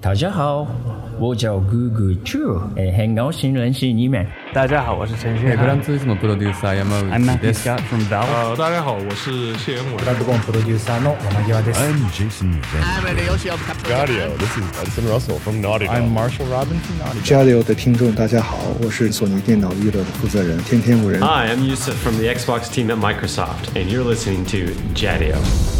[0.00, 0.65] 大家好，
[1.19, 4.25] 我叫 Google Chu，哎，很高兴认识你们。
[4.51, 5.79] 大家好，我是陈旭 Eh, 涵。
[5.79, 7.59] grandissimo producer Yamauchi I'm Matthew desu.
[7.59, 8.25] Scott from Valve.
[8.25, 9.97] 呃，大家好，我是谢元伟。
[10.01, 11.79] Dragon producer の山際です。
[11.79, 12.81] I'm Jason Van.
[13.83, 15.95] Gadio, this is Edson Russell from Naughty Dog.
[15.95, 16.97] I'm Marshall Robinson.
[16.99, 21.21] Naughty 加油的听众，大家好，我是索尼电脑娱乐的负责人天天无人。
[21.21, 25.79] Hi, I'm Yusuf from the Xbox team at Microsoft, and you're listening to Jadio.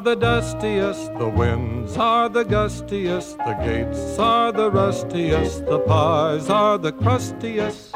[0.00, 6.48] are the dustiest, the winds are the gustiest, the gates are the rustiest, the pies
[6.48, 7.92] are the crustiest,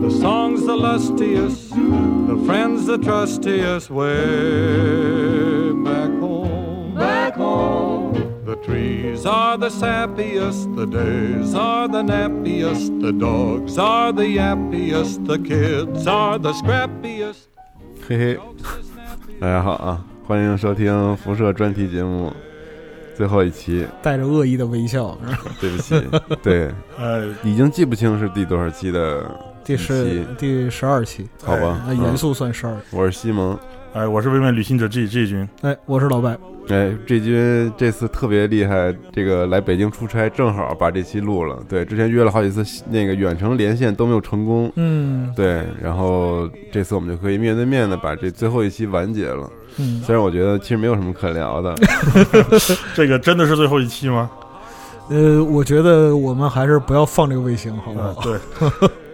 [0.00, 3.90] the songs the lustiest, the friends the trustiest.
[3.90, 8.12] Way back home, back home.
[8.44, 15.26] The trees are the sappiest, the days are the nappiest, the dogs are the yappiest,
[15.26, 17.48] the kids are the scrappiest.
[19.40, 20.19] Jaha.
[20.26, 22.32] 欢迎收听辐射专题节目
[23.16, 23.86] 最后一期。
[24.02, 25.18] 带着恶意的微笑，
[25.60, 26.00] 对不起，
[26.42, 29.28] 对，呃，已经记不清是第多少期的
[29.64, 31.82] 第十期第十二期，好吧？
[31.86, 32.76] 那严肃算十二。
[32.90, 33.58] 我是西蒙，
[33.92, 35.48] 哎，我是微微旅行者 G G 君。
[35.62, 36.30] 哎，我是老白，
[36.68, 41.60] 哎，这军这次特别厉害，这个来北京出差，正好把这期录了。
[41.68, 44.72] 对，之前约了好几次那个远程连线都没有成功。
[44.76, 49.50] 嗯对，然后这次我们就可以面对面的把这最后一期完结了。
[49.78, 51.74] 嗯，虽然我觉得其实没有什么可聊的
[52.94, 54.30] 这个真的是最后一期吗？
[55.08, 58.38] 呃，我觉得我们还是不要放这个卫星，好不啊好？，对。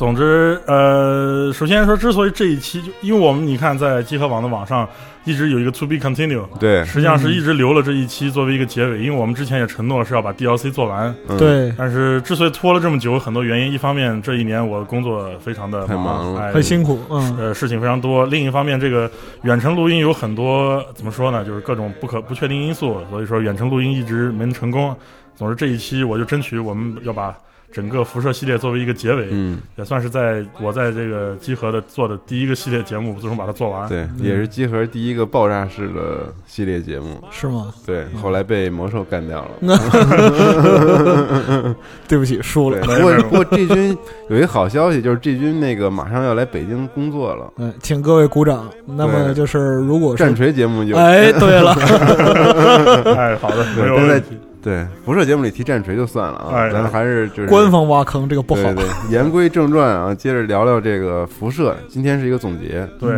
[0.00, 4.88] 总之，呃，首先说，之所以这一期，就因为我们你看，在集合网的网上
[5.26, 11.14] 一直有一个 to be continue，对，实际上是一直留了这一期作为一个结尾，因为我们之前也承诺是要把 DLC 做完。
[11.28, 18.24] 嗯，对，但是之所以拖了这么久，很多原因，一方面这一年我工作非常的太忙了哎很辛苦，嗯，呃，事情非常多。
[18.24, 19.10] 另一方面，这个
[19.42, 24.96] 远程录音有很多怎么说呢，就是各种不可不确定因素，所以说远程录音一直没能成功。
[25.36, 27.36] 总之，这一期我就争取我们要把
[27.72, 33.88] 整个辐射系列作为一个结尾，嗯，也算是在我在这个集合的做的第一个系列节目，最终把它做完。
[33.88, 37.22] 对，也是集合第一个爆炸式的系列节目。
[37.30, 37.72] 是吗？
[37.86, 39.50] 对，后来被魔兽干掉了。
[42.08, 42.80] 对不起，输，了。
[42.80, 43.96] 不过不过这军
[44.28, 47.52] 有一个好消息，就是这军那个马上要来北京工作了。
[47.58, 48.68] 嗯，请各位鼓掌。
[48.84, 51.72] 那么就是，如果是战锤节目就哎，对了，
[53.16, 54.36] 哎，好的，没有问题。
[54.62, 58.74] 对辐射节目里提战锤就算了啊，哎咱们还是就是官方挖坑，这个不好对。
[58.74, 61.74] 对，言归正传啊，接着聊聊这个辐射。
[61.88, 63.10] 今天是一个总结，对，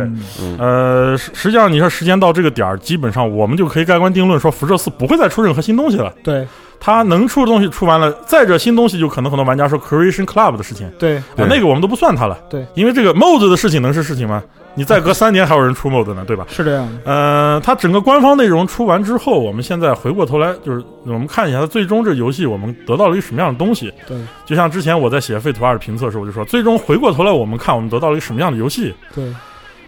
[0.57, 6.13] 呃，实实际上你说时间到这个点儿，基本上我们就可以盖棺定论说，辐射四不会再出任何新东西了。
[6.23, 6.47] 对
[6.79, 12.37] 它能出的东西出完了，再者新东西就可能很多玩家说 Creation Club 的事情，对啊，对那个我们都不算它了。
[12.49, 14.43] 对，因为这个 mod 的事情能是事情吗？
[14.75, 16.45] 你再隔三年还有人出 mod 呢，对吧？
[16.49, 17.11] 是这样的。
[17.11, 23.93] 呃，它整个官方内容出完之后，我们现在回过头来，就是我们看一下它最终这游戏我们得到了一个什么样的东西。
[24.07, 28.93] 对就像之前我在写《废土二》评测的时候，我就说，最终回过头来我们看我们得到了一个什么样的游戏。
[29.13, 29.23] 对，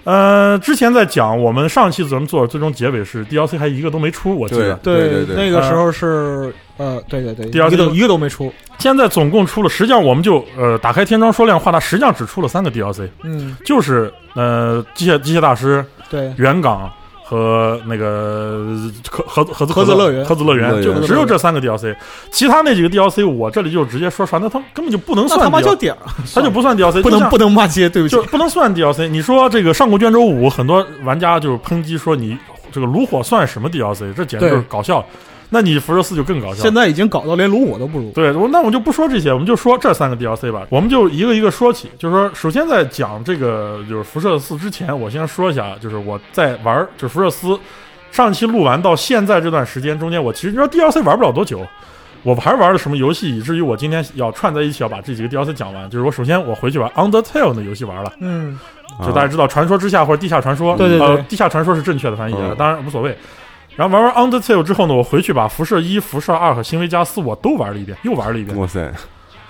[0.05, 4.75] 呃，之前在讲我们上期咱们做的最终结尾是 DLC 还一个都没出，我记得。
[4.75, 8.53] 对对对那个时候是呃，对对对，，DLC 一个都一个都没出。
[8.77, 16.91] 现在总共出了，实际上我们就呃打开天窗说亮话，它实际上只出了三个 DLC，嗯，就是呃机械机械大师、对，原港
[17.27, 18.63] 和那个
[19.09, 21.95] 盒盒盒子盒子乐园合资乐园，就只有这三个 DLC，
[22.29, 25.99] 其他那几个 DLC 我这里就直接说出来，那他根本就不能算他妈叫点儿，
[26.35, 28.23] 它就不算 DLC， 不能不能骂街，对不起就。
[28.25, 29.07] 不能算 DLC。
[29.07, 32.37] 你说这个上古卷轴五，很多玩家就是抨击说你
[32.71, 34.13] 这个炉火算什么 DLC？
[34.13, 35.03] 这简直就是搞笑。
[35.49, 36.61] 那你辐射四就更搞笑。
[36.61, 38.11] 现在已经搞到连炉火都不如。
[38.11, 40.65] 对，我那我就不说这些，我们就说这三个 DLC 吧。
[40.69, 41.89] 我们就一个一个说起。
[41.97, 47.57] 就是说，首先在讲这个就是辐射四之前，我先说一下，就是我在玩儿就是辐射四
[48.11, 51.65] 上期录完到现在这段时间中间，我其实你知道 DLC 玩不了多久。
[52.23, 55.87] 我还玩了什么游戏，以至于我今天要串在一起要把这几个 DLC 讲完。
[55.91, 58.59] 就是我首先我回去把 Undertale 的游戏玩了，嗯，
[59.05, 63.15] 就大家知道传说之下或者地下传说，对对对呃，地下传说是正确的翻译，嗯当然无所谓。
[63.75, 68.57] 然后玩完 Undertale 之后呢，我回去把辐射一、辐射二和新维加斯我都玩了一遍，又玩了一遍。
[68.57, 68.91] 哇塞，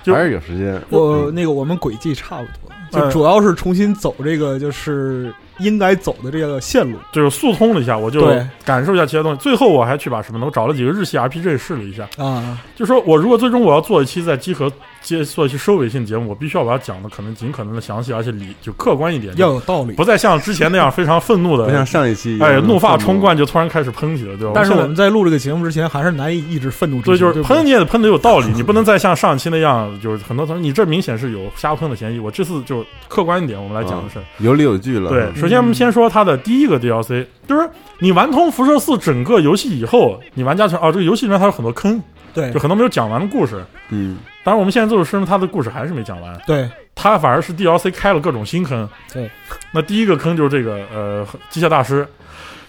[0.03, 0.81] 就还是有时间。
[0.89, 6.97] 我那个我们轨迹差不多，就呃主要是重新走这个就是应该走的这个线路。
[7.11, 8.27] 就是速通了一下，我就
[8.63, 9.39] 感受一下其他东西。
[9.39, 10.45] 最后我还去把什么呢？
[10.45, 14.71] 我找了几个日系 RPG 试了一下，啊，就说我如果最终我要做一期在集合
[15.05, 19.93] 接做一期收尾性节目，我必须要把它讲的可能尽可能的详细，而且理就客观一点，要有道理。
[19.93, 24.53] 不再像之前那样非常愤怒的，不像上一期一样哎怒发冲冠就突然开始喷起了，对吧？
[24.55, 32.19] 但是我们在录这个节目之前，还是难以抑制愤怒之对，就是喷你也得喷的有道理， 你不能再像上一期那样，就是很多同学你这明显是有瞎喷的嫌疑。
[32.19, 35.09] 我这次就客观一点，我们来讲的是，有理有据了。
[35.09, 37.69] 对，首先我们先说它的第一个 DLC，就是
[37.99, 42.01] 你玩通辐射四整个游戏以后，你玩家说哦，这个游戏里面它有很多坑，
[42.35, 43.65] 对就很多没有讲完的故事。
[43.89, 48.87] 嗯，当然，我们现在做的是他的故事还是没讲完，对他反而是 DLC 开了各种新坑。
[49.11, 49.31] 对，
[49.71, 52.07] 那第一个坑就是这个呃，机械大师。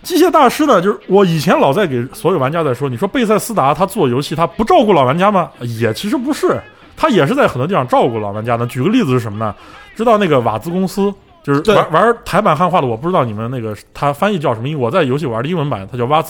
[0.03, 5.51] 机械大师呢，就是我以前老在给所有玩家在说，你说贝塞斯达他做游戏他不照顾老玩家吗？
[5.61, 6.61] 也其实不是，
[6.97, 8.65] 他也是在很多地方照顾老玩家的。
[8.69, 9.53] 举个例子是什么呢？
[9.97, 16.29] 知道那个瓦兹公司，就是玩玩台版汉化的，我不知道你们那个他翻译叫什么，因为我在游戏玩的英文版，它叫 What's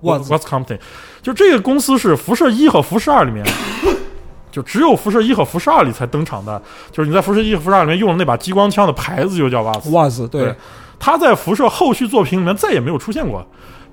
[0.00, 0.78] Watts What's Company，
[1.22, 3.44] 就这个公司是辐射一和辐射二里面。
[4.50, 6.60] 就只有辐射一和辐射二里才登场的，
[6.90, 10.54] 就是你在辐射一和辐射二里面用的那把激光枪的牌子就叫瓦斯，瓦斯，对对
[10.98, 13.46] 他在辐射后续作品里面再也没有出现过，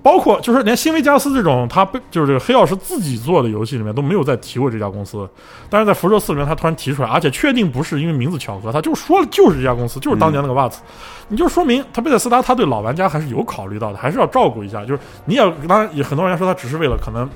[0.06, 5.28] 包括就是连新维加斯这种他被就是这个黑曜石自己做的游戏里面都没有再提过这家公司，
[5.68, 10.80] 但是在辐射四里面他突然提出来，而且确定不是因为名字巧合，他就说了就是这家公司，就是当年那个袜子，
[11.28, 17.28] 你就说明他贝塞斯达他对老玩家还是有考虑到的，还是要照顾一下，就是你也当然也很多人说他只是为了可能。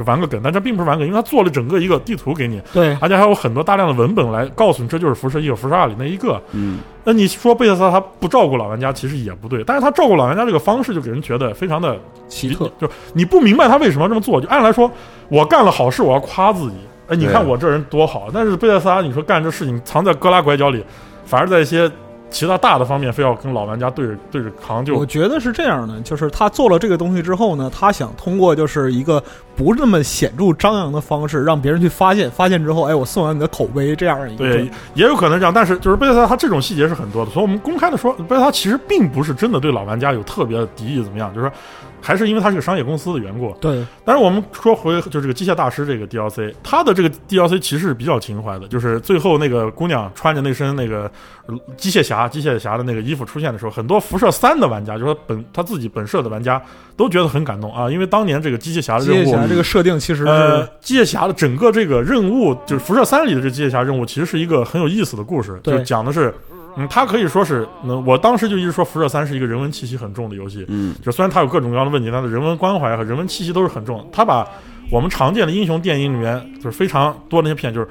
[0.00, 6.40] 就玩个梗，但这并不是玩梗，因为他做了整个一个地图给你，对而且还有很多大量的文本来告诉你这就是辐射一和辐射二里那一个。
[6.52, 11.98] 嗯，那你说贝塞斯达他不照顾老玩家，其实也不对，但是他照顾老玩家这个方式就给人觉得非常的
[12.28, 14.40] 奇特，就你不明白他为什么要这么做。
[14.40, 14.90] 就按来说，
[15.28, 16.76] 我干了好事，我要夸自己，
[17.08, 18.28] 哎，你看我这人多好。
[18.32, 20.82] 但是贝塞斯达，你说干这事情藏在旮旯拐角里，
[21.26, 21.90] 反而在一些
[22.30, 29.22] 其他大的方面非要跟老玩家对着对着扛，就我觉得是这样的，就是他做了这个东西之后呢，他想通过就是一个
[29.56, 41.34] 不那么显著张扬的方式，让别人去发现，发现之后，哎，我送完你的口碑，这样一个对，也有可能这样，但是就是贝塞斯达他这种细节是很多的，所以我们公开的说，贝塔其实并不是真的对老玩家有特别的敌意，怎么样？
[41.34, 41.52] 就是说，
[42.00, 43.52] 还是因为它是个商业公司的缘故。
[43.60, 51.10] 对但是我们说回就这个机械大师这个 DLC，它的这个 DLC 其实是比较情怀的，就是最后那个姑娘穿着那身那个
[51.46, 56.60] 呃机械侠机械侠的那个衣服出现的时候，很多辐射三的玩家，就是说本他自己本社的玩家
[56.96, 66.34] 都觉得很感动啊，因为当年这个机械侠的任务械侠这个设定其实呃是，机械侠的整个这个任务，就是辐射三里的这机械侠任务，其实是一个很有意思的故事，对就讲的是，
[66.76, 74.46] 嗯，它可以说是，嗯，我当时就一直说辐射三是一个人文气息很重的游戏，嗯，就虽然它有各种各样的问题，它的人文关怀和人文气息都是很重，它把
[74.90, 77.88] 我们常见的英雄电影里面就是非常多的那些片，就是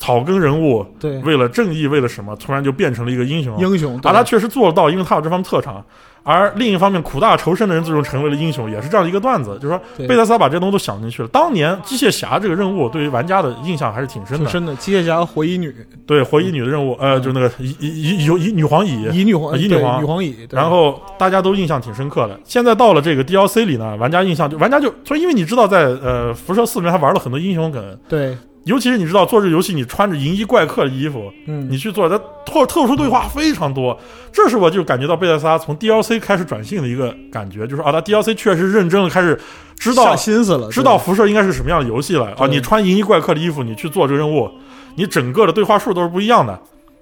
[0.00, 5.84] 草根人物对为了正义，为了什么，突然就变成了一个英雄，英雄，啊，他确实做得到，因为他有这方面特长。
[6.22, 9.58] 而另一方面，苦大仇深的人最终成为了英雄，也是这样的一个段子。
[9.60, 11.28] 就是说，贝塞斯把这些东西都想进去了。
[11.28, 14.44] 当年机械侠这个任务对于玩家的印象还是挺深的。
[14.44, 14.76] 挺深的。
[14.76, 15.74] 机械侠火蚁女，
[16.06, 22.38] 对火蚁女的任务，呃，就是那个蚁蚁蚁蚁女皇蚁，蚁女皇，对蚁女皇女皇蚁，然后大家都印象挺深刻的。
[22.44, 33.98] 现在到了这个 DLC 里呢，玩家印象就玩家就说，因为你知道在呃辐射四里面他玩了很多英雄梗，对，尤其是你知道做这个游戏，你穿着银衣怪客的衣服，嗯，你去做，它特特殊对话非常多，
[34.32, 39.38] 这是我就感觉到贝塞斯达从 DLC 开始转性的一个感觉，就是啊，他 DLC 确实认真的开始
[39.76, 42.46] 知道心思了，知道辐射应该是什么样的游戏了啊！
[42.46, 44.50] 你穿银衣怪客的衣服，你去做这个任务，
[44.96, 46.60] 你整个的对话数都是不一样的，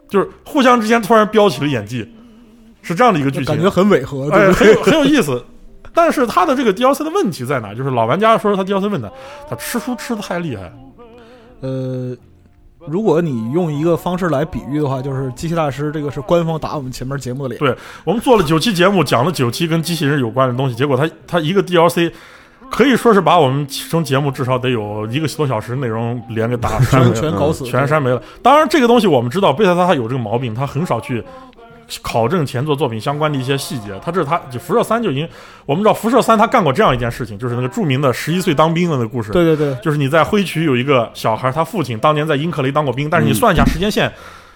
[0.09, 2.09] 就是互相之间突然飙起了演技，
[2.83, 4.53] 是这样的一个剧情，感觉很违和，对？
[4.53, 5.45] 很有很有意思。
[5.93, 7.75] 但是他的这个 DLC 的问题在哪？
[7.75, 9.12] 就是老玩家说他 DLC 问的，
[9.50, 10.73] 他吃书吃的太厉害，
[11.61, 12.17] 呃，
[12.87, 22.12] 如果你用一个方式来比喻的话，就是机器大师这个是官方打我们前面节目的脸，对我们做了九期节目，讲了九期跟机器人有关的东西，结果他他一个 DLC
[22.71, 28.23] 可以说是把我们其中节目至少得有一个多小时内容连给打 全全搞死，全删没了。
[28.43, 31.25] 当然，这个东西我们知道，贝塞斯他有这个毛病，他很少去。
[32.02, 35.28] 考证前作作品相关的一些细节，他这是他就辐射三就已经，
[35.64, 44.12] 我们知道辐射三他干过这样一件事情，就是那个著名的十一岁当兵的那个故事，对对对，就是你在灰渠有一个小孩，他父亲当年在英克雷当过兵，但是你嗯算一下时间线，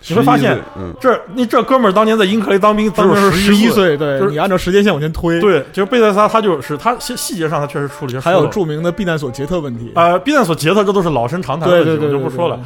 [0.08, 8.20] 你会发现嗯，这你这哥们儿当年在英克雷当兵当时十一一岁，对就是你按照时间线往前推，，对，就是贝塞斯，他就是他细细节上他确实出了一些。
[8.20, 12.60] 还有著名的避难所杰特问题，呃，避难所杰特这都是老生常谈的问题，我就不说了。。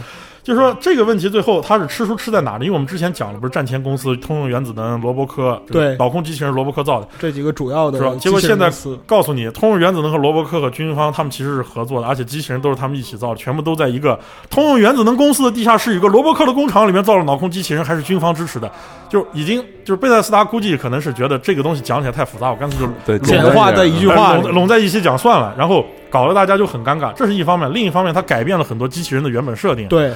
[0.47, 2.67] 就是说这个问题最后它是吃书吃在哪里？
[2.67, 8.15] 因为我们之前讲了，不是战前公司通用原子能、罗伯科，这个对脑控机器人罗伯科造的，这几个主要的是吧？
[8.21, 8.73] 结果现在
[9.07, 14.17] 告诉你，通用原子能和罗伯科和军方他们其实是合作的，而且机器人都是他们一起造的，全部都在一个
[14.49, 18.71] 通用原子能公司的地下室，一个罗伯科的工厂里面造了脑控机器人，还是军方支持的，
[19.09, 30.13] 就已经就是贝塞斯达估计可能是觉得这个东西讲起来太复杂，我干脆就简化在一句话拢在一起讲算了，然后搞得大家就很尴尬，这是一方面，另一方面它改变了很多机器人的原本设定，对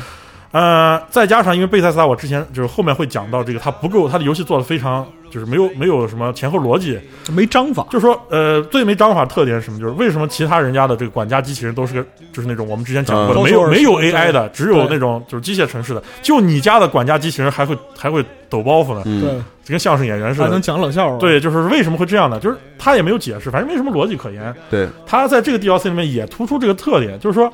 [0.52, 6.99] 呃，再加上因为贝塞斯达，我之前就是后面会讲到这个，它不够，它的游戏做的非常就是没有没有什么前后逻辑，
[7.33, 9.78] 没章法，就是说呃最没章法特点是什么？
[9.78, 13.45] 就是为什么其他人家的这个管家机器人都是个就是那种我们之前讲过的、嗯。
[13.45, 19.21] 没有没有 AI 的，只有那种就是机械城市的，就你家的管家机器人还会还会抖包袱呢，嗯。
[19.21, 19.30] 对，
[19.62, 20.47] 就跟相声演员似的。
[20.47, 20.61] 还能。
[20.61, 22.38] 讲冷笑话，对，就是为什么会这样呢？
[22.40, 24.52] 就是他也没有解释，反正没什么逻辑可言。
[24.69, 27.50] 对，他在这个 DLC 里面也突出这个特点，就是说，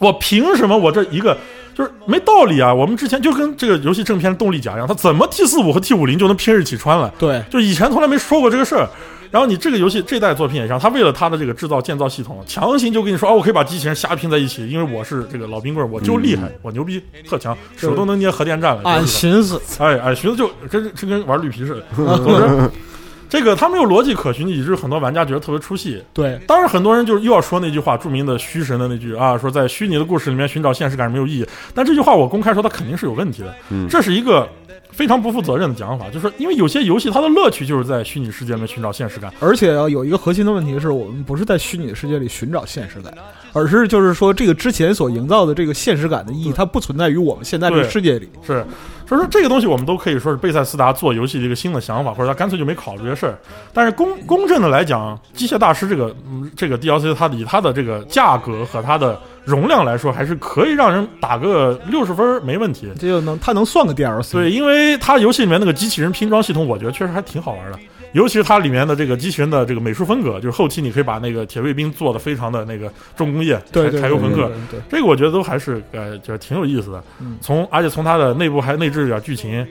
[0.00, 1.38] 我凭什么我这一个
[1.72, 2.74] 就是没道理啊？
[2.74, 7.12] 我们之前就跟这个游戏正片动力甲一样，他怎么 T 四五和 T 五零就能拼日起穿了？
[7.16, 8.88] 对就以前从来没说过这个事儿。
[9.30, 18.82] 然后你这个游戏这代作品也像，他为了他的这个制造建造系统，强行就跟你说，哦，我可以把机器人瞎拼在一起，因为我是这个老冰棍，我就厉害，我牛逼，特强，手都能捏核电站了。
[18.82, 21.84] 俺寻思，哎哎，寻思就跟这跟玩绿皮似的。
[21.94, 22.70] 总之，
[23.30, 26.02] 这个他没有逻辑可循，以致很多玩家觉得特别出戏。
[26.12, 31.46] 对当然，很多人就是又要说那句话，著名的虚神的那句啊，说在虚拟的故事里面寻找现实感是没有意义。
[31.74, 33.54] 但这句话我公开说，它肯定是有问题的。
[33.70, 34.48] 嗯这是一个
[34.90, 39.32] 非常不负责任的讲法，就是说，因为有些游戏它的乐趣就是在虚拟世界里面寻找现实感。
[39.38, 43.14] 而且啊，有一个核心的问题是我们不是在虚拟的世界里寻找现实感，
[43.52, 48.28] 而是就是说这个之前所营造的这个现实感的意义，它不存在于我们现在这个世界里。
[48.46, 48.64] 是，
[49.06, 53.38] 所以说这个东西我们都可以说是贝塞斯达做游戏的一个新的想法，或者他干脆就没考虑这事儿。
[53.72, 62.88] 但是公公正的来讲，机械大师这个嗯这个 DLC 它以它的这个价格和它的容量来说，还是可以让人打个六十分没问题。
[62.98, 64.32] 这就能它能算个 DLC。
[64.32, 67.78] 对，因为它游戏里面那个机器人拼装系统，我觉得确实还挺好玩的。
[68.12, 77.02] 尤其是它里面的这个机器人的这个美术风格，就是后期你可以把那个铁卫兵做的非常的那个重工业、柴对柴油朋克，对对这个我觉得都还是呃，就是挺有意思的。
[77.20, 79.66] 嗯从而且从它的内部还内置点剧情，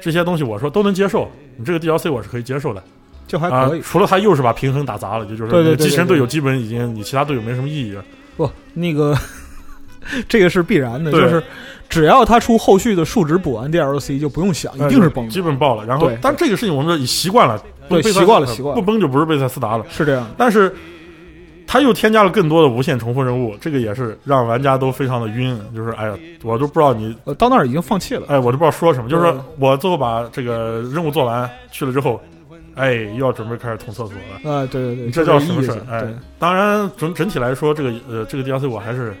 [0.00, 1.30] 这些东西我说都能接受。
[1.56, 2.82] 你这个 DLC 我是可以接受的
[3.26, 3.80] 就还啊、可以。
[3.80, 8.04] 除了它又是把平衡打砸了，就就是机器人队友基本已经你其他队友没什么意义了。
[8.36, 9.16] 不，那个
[10.28, 11.42] 这个是必然的，对就是
[11.88, 15.28] 只要他出后续的数值补完 DLC，就不用想，一定是崩。
[15.28, 15.84] 基本爆了。
[15.86, 19.84] 然后，但这个事情我们说已习惯了，对习惯了习惯了不崩就不是贝塞斯达了。
[19.88, 20.74] 是这样的，但是
[21.66, 25.58] 他又添加了更多的无限重复任务，这个也是让玩家都非常的晕。
[25.74, 28.26] 就是哎呀，我都不知道你，呃，到那儿已经放弃了。
[28.28, 29.08] 哎，我都不知道说什么。
[29.08, 32.20] 就是说我最后把这个任务做完去了之后，
[32.74, 34.50] 哎，又要准备开始捅厕所了。
[34.50, 35.62] 啊，对对对，这叫什么？
[35.62, 36.04] 事儿哎，，
[36.38, 39.14] 当然整整体来说，这个呃这个 DLC 我还是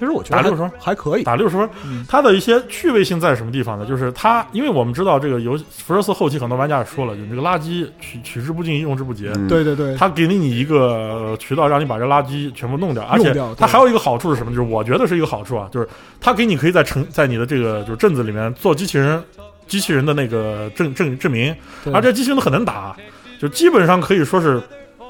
[0.00, 1.22] 其实我觉得打六十分还还可以。
[1.22, 2.02] 打六十分嗯。
[2.08, 3.84] 它的一些趣味性在什么地方呢？
[3.84, 9.30] 就是它，因为我们知道这个游戏辐射四后期很多玩家也说了，就这个垃圾取取之不尽，用之不竭。
[9.36, 14.50] 嗯对对对，它给了你一个呃渠道，让你把这垃圾全部弄掉，而且它还有一个好处是什么？
[14.50, 15.86] 就是我觉得是一个好处啊，就是
[16.18, 19.22] 它给你可以在城在你的这个就是镇子里面做机器人，
[19.66, 21.54] 机器人的那个证证证明，
[21.84, 22.96] 对而这机器人都很能打，
[23.38, 24.58] 就基本上可以说是。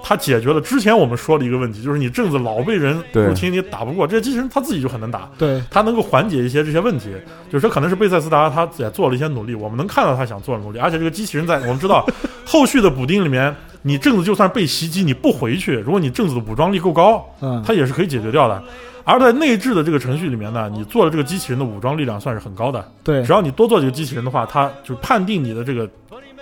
[0.02, 7.11] 它解决了之前我们说的一个问题，就是你镇子老被人对入侵，你打不过，这些机器人它自己就很能打，对它能够缓解一些这些问题。
[7.50, 12.07] 就是说可能是贝塞斯达他也做了一些努力，我们能看到他想做的努力，而且这个机器人在我们知道
[12.47, 18.62] 后续的补丁里面，你镇子就算被袭击，你不回去，如果你镇子的武装力够高，嗯，它也是可以解决掉的。
[19.02, 22.87] 而在内置的这个程序里面呢，你做的这个机器人的武装力量算是很高的。
[23.02, 25.88] 对只要你多做几个机器人的话，它就判定你的这个，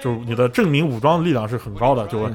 [0.02, 2.28] 就是你的证明武装力量是很高的，就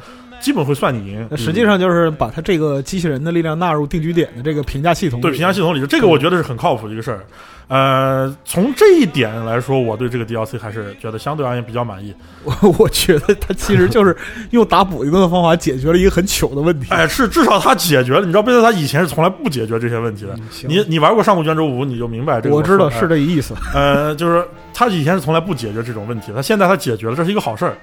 [0.44, 1.26] 基本会算你赢。
[1.32, 5.22] 那实际上就是把它这个机器人的力量纳入定居点的这个评价系统。
[5.22, 7.26] 对评价系统里，这个我觉得是很靠谱的一个事儿。
[7.70, 12.14] 呃，从这一点来说，我对这个 DLC 还是觉得相对而言比较满意。
[12.44, 14.16] 我 我觉得它其实就是
[14.52, 16.88] 用打补丁的方法解决了一个很糗的问题。
[16.90, 18.20] 哎，是至少它解决了。
[18.20, 20.36] 你知道贝塞斯达以前是从来不解决这些问题的。
[20.52, 22.56] 行你你玩过上古卷轴五，你就明白这个。
[22.56, 23.56] 我知道哎是这意思。
[23.74, 27.78] 呃，就是他以前是从来不解决这种问题，他现在他解决了，这是一个好事儿。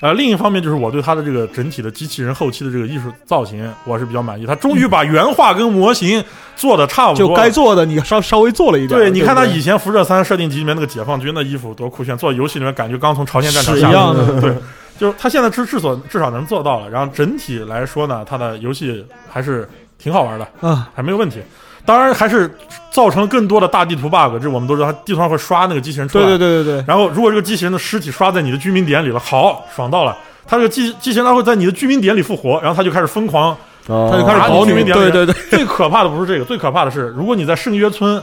[0.00, 4.46] 呃，另一方面就是我对他的这个整体的机器人后期的这个艺术造型，我是比较满意。
[4.46, 6.24] 他终于把原画跟模型
[6.56, 8.98] 做的差不多就，该做的你稍稍微做了一点。
[8.98, 14.54] 对，你看他以前辐射三设定集里面那个解放军的衣服多酷炫，做游戏里面感觉刚从朝鲜战场是下来一样的对，
[14.98, 16.88] 就是他现在至至所至少能做到了。
[16.88, 21.40] 然后整体来说呢，他的游戏还是挺好玩的，啊，还没有问题。
[21.84, 22.50] 当然还是
[22.90, 26.24] 造成了更多的大地图 bug，这我们都知道，它地图上会刷那个机器人出来。
[26.24, 30.16] 对对对对对，然后如果这个机器人的尸体刷在你的居民点里了，好，爽到了。
[30.46, 33.56] 它这个机机器人它会在你的居民点里复活，然后它就开始疯狂
[33.86, 34.60] 他他就开始打搞你。
[34.60, 35.00] 你居民点里。
[35.00, 38.20] 对对对，最可怕的不是这个，最可怕的是，如果你在圣约村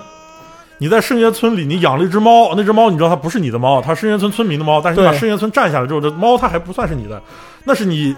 [0.80, 7.20] 你在圣约村里，你养了一只猫，那只猫你知道它不是你的猫，它是圣约村村民的猫，但是你把圣约村占下来之后，这猫它还不算是你的，
[7.64, 8.16] 那是你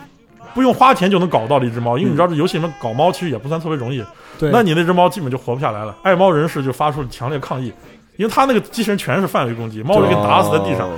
[0.54, 4.04] 不用花钱就能搞到的一只猫，因为你知道这游戏里面搞猫其实也不算特别容易，
[4.38, 5.96] 对，那你那只猫基本就活不下来了。
[6.04, 7.72] 爱猫人士就发出了强烈抗议，
[8.20, 10.92] 因为他那个机器人全是范围攻击，猫就给打死在地上哦。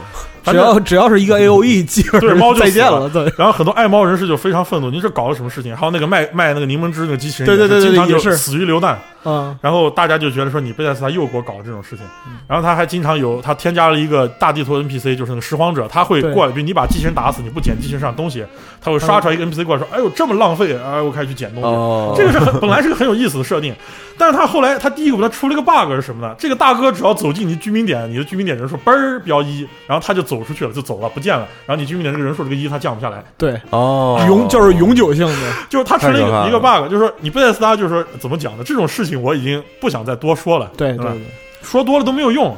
[0.43, 3.09] 反正只要只要是一个 A O E，基本猫就再见死了了。
[3.09, 5.77] 对然后很多爱猫人士就非常愤怒，你这搞了什么事情？
[5.77, 8.97] 还有那个卖卖那个柠檬汁那个机器人，对对对对经常就是死于流弹。
[9.23, 18.43] 嗯，然后大家就觉得说你贝塞斯他又给我搞这种事情，嗯然后他还经常有他添加了一个大地图 NPC，就是那个拾荒者，他会过来，比如你把机器人打死，你不捡机器人上的东西，
[18.81, 21.69] 他会刷出来一个 NPC 过来说，哎呦这么浪费，哎我开始去捡东西。
[21.69, 23.75] 哦，这个是很本来是个很有意思的设定，
[24.17, 26.33] 但是他后来他第一个给他出了个 bug 是什么呢？
[26.39, 38.63] 这个大哥只要走进你居民点，你的居民点人数嘣儿标一，然后他就走出去了，就走了不见了，然后你居民点这个人数这个一他降不下来，对，哦，永就是永久性的，就是他成了一个一个 bug，就是说你贝塞斯达就是说怎么讲呢？
[38.63, 41.21] 这种事情我已经不想再多说了，对对对，
[41.61, 42.55] 说多了都没有用。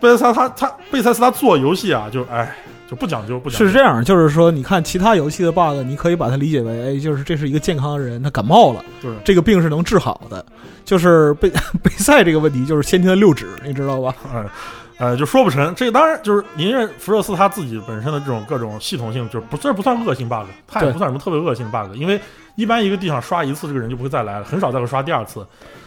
[0.00, 2.54] 贝塞斯达他他贝塞斯达做游戏啊，就哎
[2.92, 10.44] 就不讲究不讲究，是这样，就是说，你看其他游戏的 bug，你可以把它理解为，哎，就是这是一个健康的人，他感冒了，对这个病是能治好的。
[10.84, 11.48] 就是贝
[11.82, 14.14] 贝塞这个问题，就是先天的六指，你知道吧？
[14.30, 14.44] 哎，
[14.98, 15.74] 呃，就说不成。
[15.74, 22.20] 这个当然就是因为福热斯他自己本身的这种各种系统性，就是不这不算恶性 bug，他也不算什么特别恶性 bug，因为
[22.56, 25.40] 一般一个地方刷一次，这个人就不会再来了，很少再会刷第二次。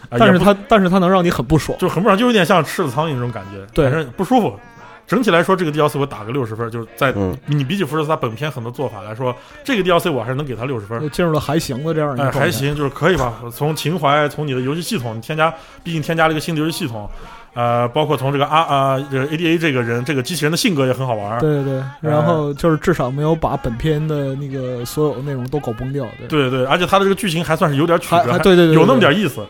[0.08, 1.78] 呃但是他但是他能让你很不爽。
[1.78, 4.58] 就很不爽，就有点像吃了苍蝇那种感觉，对不舒服。
[5.06, 11.08] 整体来说，这个 DLC 我打个六十分，就是在嗯你比起福热斯他本片很多做法来说，这个 DLC 我还是能给他六十分就。
[11.10, 12.50] 进入了还行的这样一个哎，状态还。
[12.50, 13.34] 行，就是可以吧。
[13.52, 15.52] 从情怀，从你的游戏系统，你添加，
[15.84, 17.08] 毕竟添加了一个新的游戏系统，
[17.54, 21.38] 呃，包括从这个啊啊，这个 ADA 这个人，这个机器人的性格也很好玩。
[21.38, 26.04] 对对对，然后就是至少没有把本片的那个所有内容都搞崩掉。
[26.28, 29.46] 对对对，而且它的这个剧情还算是有点曲折，还还还对对对对有那么点意思。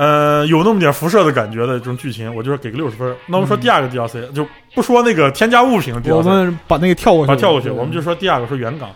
[0.00, 3.14] 呃，有那么点辐射的感觉的这种剧情，我就是给个六十分。
[3.26, 8.88] 那我们说第二个 DLC，、就不说那个添加物品的 DLC，我们把那个跳过去，把跳过去，我们就说第二个说原港。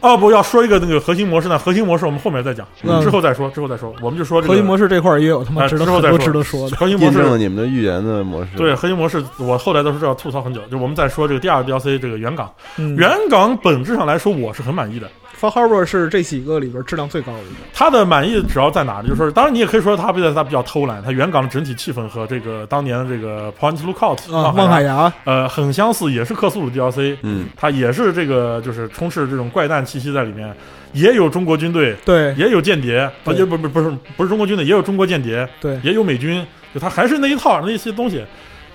[0.00, 3.94] 哦不，要说一个那个核心模式呢，核心模式我们后面再讲，嗯之后再说，之后再说。
[4.00, 6.76] 我们就说这个核心模式这块也有他妈哎值得很多之后再说值得说的。
[6.76, 7.38] 核心模印证了式。
[7.38, 8.50] 你们的预言的模式。
[8.56, 10.62] 对核心模式，我后来都是要吐槽很久。
[10.70, 15.10] 就我们再说这个第二个 DLC 这个原港，嗯原港本质上来说我是很满意的。
[15.40, 17.60] Far Harbor 是这几个里边质量最高的一个。
[17.72, 19.04] 它的满意主要在哪呢？
[19.04, 30.52] 就是说，当然你也可以说他比较他比较偷懒，他原港的整体气氛和这个当年的这个 Point Lookout 啊，望海崖崖，呃很相似，也是克苏鲁 DLC，嗯，它也是这个就是充斥这种怪诞气息在里面，
[30.92, 38.24] 也有中国军队，对也有间谍，对啊，也不不不是不是中国军队，也有中国间谍，对也有美军，就他还是那一套那些东西。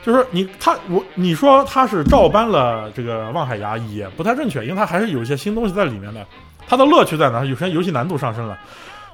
[0.05, 6.25] 就是你他我你说他是照搬了这个望海崖也不太正确，因为他还是有一些新东西在里面的。
[6.67, 7.43] 它的乐趣在哪？
[7.45, 8.57] 有些游戏难度上升了。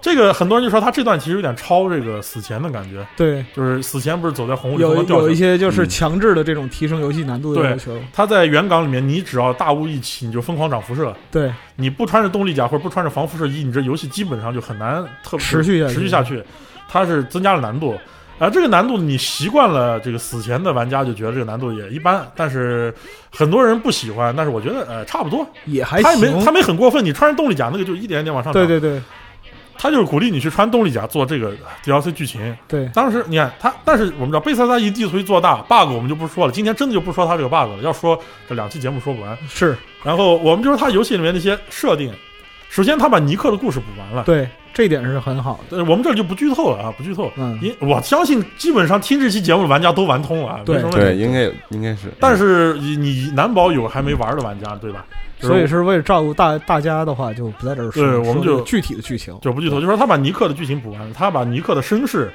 [0.01, 7.99] 这个很多人就说他这段其实有点超这个死前的感觉，对，就是死前不是走在红雾里有头掉一些就是嗯强制的这种提升游戏难度的要求。
[8.13, 11.13] 他在原港里面，你只要大雾一起，你就疯狂长辐射。
[11.29, 16.41] 对，你不穿着动力甲或者不穿着防辐射衣，你这游戏基本上就很难特持续下去持续下去。
[16.87, 17.99] 它是增加了难度，
[18.39, 22.93] 啊，这个难度你习惯了，这个死前的玩家就觉得这个难度也一般，但是
[23.29, 24.33] 很多人不喜欢。
[24.35, 26.51] 但是我觉得呃差不多，也还行他也没他。
[26.51, 28.65] 没很过分，你穿上动力甲那个就一点一点往上涨。
[28.65, 29.01] 对对对
[29.81, 31.53] 他就是鼓励你去穿动力甲做这个
[31.85, 32.53] DLC 剧情。
[32.67, 36.51] 对，当时你看他，但是我们知道贝塞斯达一地图一做大，bug 我们就不说了。
[36.51, 39.37] 今天真的就不说他这个 bug 了，要说这两期节目说不完。
[39.47, 42.13] 是然后我们就说他游戏里面那些设定，
[42.69, 44.23] 首先他把尼克的故事补完了。
[44.23, 45.77] 对，这一点是很好的。
[45.77, 47.31] 呃，我们这里就不剧透了啊，不剧透。
[47.35, 51.23] 嗯，因我相信基本上听这期节目的玩家都玩通了啊，对对，没什么问题。
[51.23, 52.09] 应该有，应该是。
[52.19, 55.05] 但是你你难保有还没玩的玩家，对吧？
[55.41, 58.03] 所以是为了照顾大大家的话，就不在这儿说。
[58.03, 59.35] 对我们就具体的剧情。
[59.41, 62.31] 就不剧透，就说他把尼克的剧情补完了，他把尼克的身世，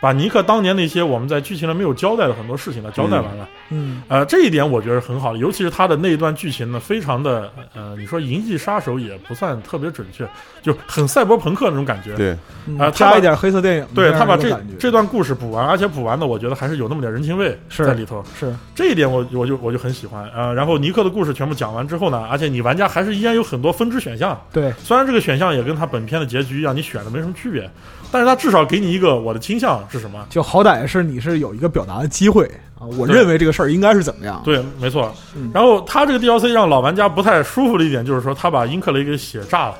[0.00, 3.48] 把尼克当年那些我们在剧情里没有交代的很多事情呢交代完了。
[3.70, 10.28] 嗯，呃，这一点我觉得很好的，尤其是他的那一段剧情呢，非常的呃，你说银翼杀手也不算特别准确，
[10.62, 12.14] 就很赛博朋克那种感觉。
[12.14, 18.24] 对，嗯啊他加一点黑色电影，对他把这这段故事补完，而且补完的我觉得还是有那么点人情味是在里头。
[18.38, 27.68] 是这一点我我就我就很喜欢啊、呃然后尼克的故事全部讲完之后呢，而且你玩家还是依然有很多分支选项，对虽然这个选项也跟他本片的结局一样，你选的没什么区别，
[28.10, 30.26] 但是他至少给你一个我的倾向是什么？
[30.30, 32.44] 就好歹是你是有一个表达的机会
[32.78, 32.86] 啊。
[32.98, 34.40] 我认为这个事儿应该是怎么样？
[34.44, 35.50] 对，没错嗯。
[35.52, 39.74] 然后他这个 DLC 让老玩家不太舒服的一点就是说，他把英克雷给血炸了。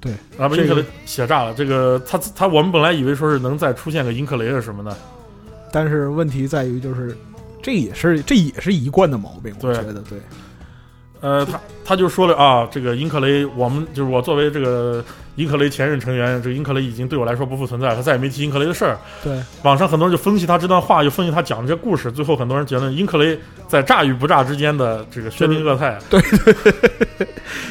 [0.00, 1.54] 对，然后把英克雷血炸了。
[1.54, 4.96] 这个他他我们本来以为说是能再出现个英克雷是什么的，
[5.72, 7.16] 但是问题在于，就是
[7.62, 10.18] 这也是这也是一贯的毛病，我觉得对。
[11.22, 15.02] 呃，他他就说了啊，这个英克雷，我们就是我作为这个
[15.36, 18.98] 英克雷前任成员，这个英克雷已经对我来说不复存在，他再也没提英克雷的事儿。
[19.22, 25.98] 对，网上很多人就分析他这段话，又分析他讲的这些故事，最后很多人结论，英克雷在炸与不炸之间的这个薛定谔态。
[26.10, 26.72] 对 对
[27.18, 27.28] 对，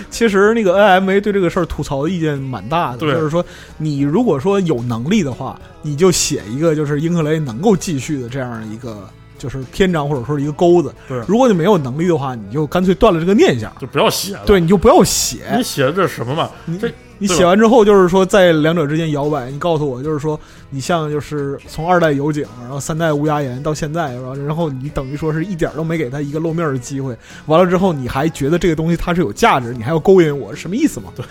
[0.09, 3.43] 其实那个 NMA 对这个事儿吐槽的意见蛮大的，就是说
[3.77, 10.93] 你如果说有能力的话，你就写一个就是英克雷能够继续的这样一个就是篇章或者说一个钩子。
[11.07, 14.43] 对如果你没有能力的话，你就干脆断了这个念想，就不要写了。
[14.45, 15.39] 对，你就不要写。
[15.57, 16.49] 你写的这是什么嘛？
[16.79, 19.49] 这你写完之后，就是说在两者之间摇摆。
[19.49, 27.17] 你告诉我，就是说你像就是从二代油井，然后三代乌鸦岩到现在，然后然后你等于说是一点都没给他一个露面的机会。
[27.45, 31.09] 完了之后，你还觉得这个东西它是有价值，你还要勾引我，是什么意思嘛？
[31.15, 31.25] 对。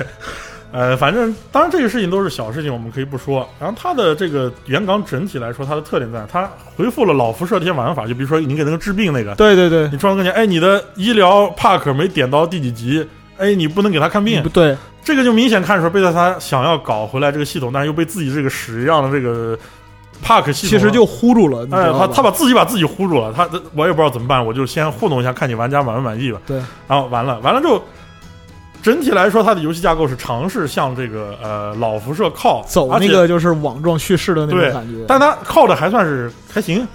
[0.72, 3.48] 呃，反正当然这个事情都是小事情，我们可以不说。
[3.60, 19.56] 然后它的这个原港整体来说，它的特点在它回复了老辐射这些玩法，就比如说你给那个治病那个，对对对，你装跟前，哎，你的医疗帕克没点到第几级，哎，你不能给他看病，不对，这个就明显看出来贝塞斯他想要搞回来这个系统，但是又被自己这个屎一样的这个
[20.24, 21.66] Park 系统，其实就糊住了。
[21.70, 26.40] 哎，他他把自己把自己糊住了，他我也不知道怎么办，我就先糊弄一下，看你玩家满不满意吧。
[26.46, 26.56] 对，
[26.88, 27.82] 然后完了，完了之后，
[28.82, 35.04] 整体来说，它的游戏架构是尝试向这个呃老辐射靠，走那个就是网状叙事的那对种感觉。
[35.06, 36.86] 但它靠的还算是还行。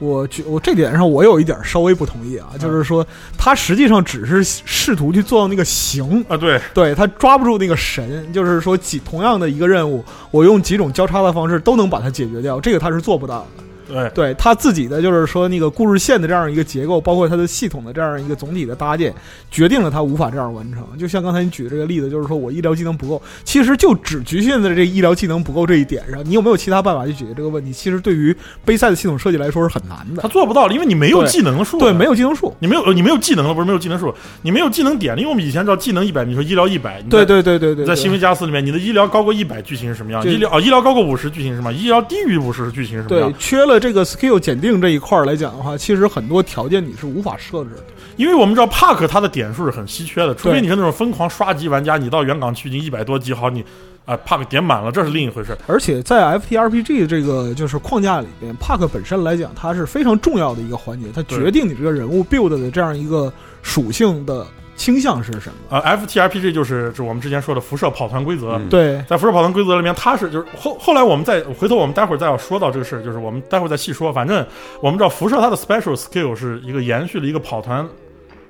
[0.00, 3.06] 我觉我这点上我有一点稍微不同意啊，就是说
[3.38, 6.24] 他实际上只是试图去做到那个形。
[6.28, 6.60] 啊，对。
[6.74, 13.64] 对，他抓不住那个神，就是说几同样的一个任务，我用几种交叉的方式都能把它解决掉，这个他是做不到的。
[13.90, 19.12] 对，对他自己的就是说那个故事线的这样一个结构，包括它的系统的这样一个总体的搭建，
[19.50, 20.84] 决定了他无法这样完成。
[20.98, 26.24] 就像刚才你举的这个例子，就是说我医疗技能不够，其实就只局限在这医疗技能不够这一点上。
[26.24, 27.72] 你有没有其他办法去解决这个问题？
[27.72, 30.22] 其实对于杯赛的系统设计来说是很难的。
[30.22, 35.20] 他做不到，因为你没有技能数，对，没有技能数，你没有你没有技能了，不是没有技能数，你没有技能点了。
[35.20, 40.22] 因为我们以前知道技能一百，你说医疗一百，对对对对对，在新维加斯里面，你的医疗高过一百，剧情是什么样？
[40.24, 41.72] 医疗啊，医疗高过五十，剧情是什么？
[41.72, 43.32] 医疗低于五十，剧情是什么样？
[43.32, 47.84] 对，缺了这个 skill 检定这一块来讲的话，其实很多条件你是无法设置的。
[48.16, 53.64] 因为我们知道 Park 它的点数是很稀缺的，除非你是那种疯狂刷级玩家，你到原港区已经一百多级，好，你
[54.04, 55.56] 啊、Park 点满了，这是另一回事。
[55.66, 64.44] 而且在 FTRPG 这个就是框架里边，Park 本身来讲，它是非常重要的一个环节，它决定你这个人物 build 的这样一个属性的
[64.80, 65.54] 倾向是什么。
[65.68, 68.52] 呃，FTRPG 就是就我们之前说的辐射跑团规则。
[68.52, 74.10] 嗯对，在辐射跑团规则里面，它是就是后后来我们再回头我们待会儿再要说到这个事儿，就是我们待会儿再细说。
[74.10, 74.44] 反正
[74.80, 77.86] 我们知道辐射它的 special skill 是一个延续了一个跑团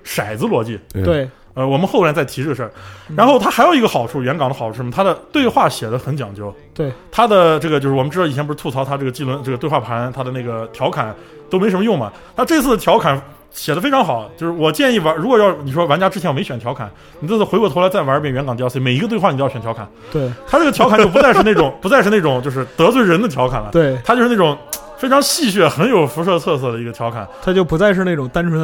[0.05, 0.79] 骰子逻辑。
[0.93, 2.71] 对，呃，我们后来再提这个事儿。
[3.17, 4.93] 然后它还有一个好处，原港的好处是什么？
[4.93, 6.55] 它的对话写的很讲究。
[6.73, 11.13] 对，它的这个就是我们知道以前不是吐槽它这个技能这个对话盘，它的那个调侃
[11.51, 12.13] 都没什么用嘛。
[12.37, 13.21] 它这次的调侃
[13.53, 19.89] 写的非常好，就是我建议玩，如果要你说玩家之前我没选调侃，你这次回过头来再玩一遍原港 DLC，每一个对话你都要选调侃。
[20.13, 24.57] 对，他这个调侃就不再是那种不再是那种就是得罪人的调侃了，对，他就是那种
[24.97, 27.27] 非常戏谑、很有辐射特色的一个调侃。
[27.43, 28.61] 他就不再是那种单纯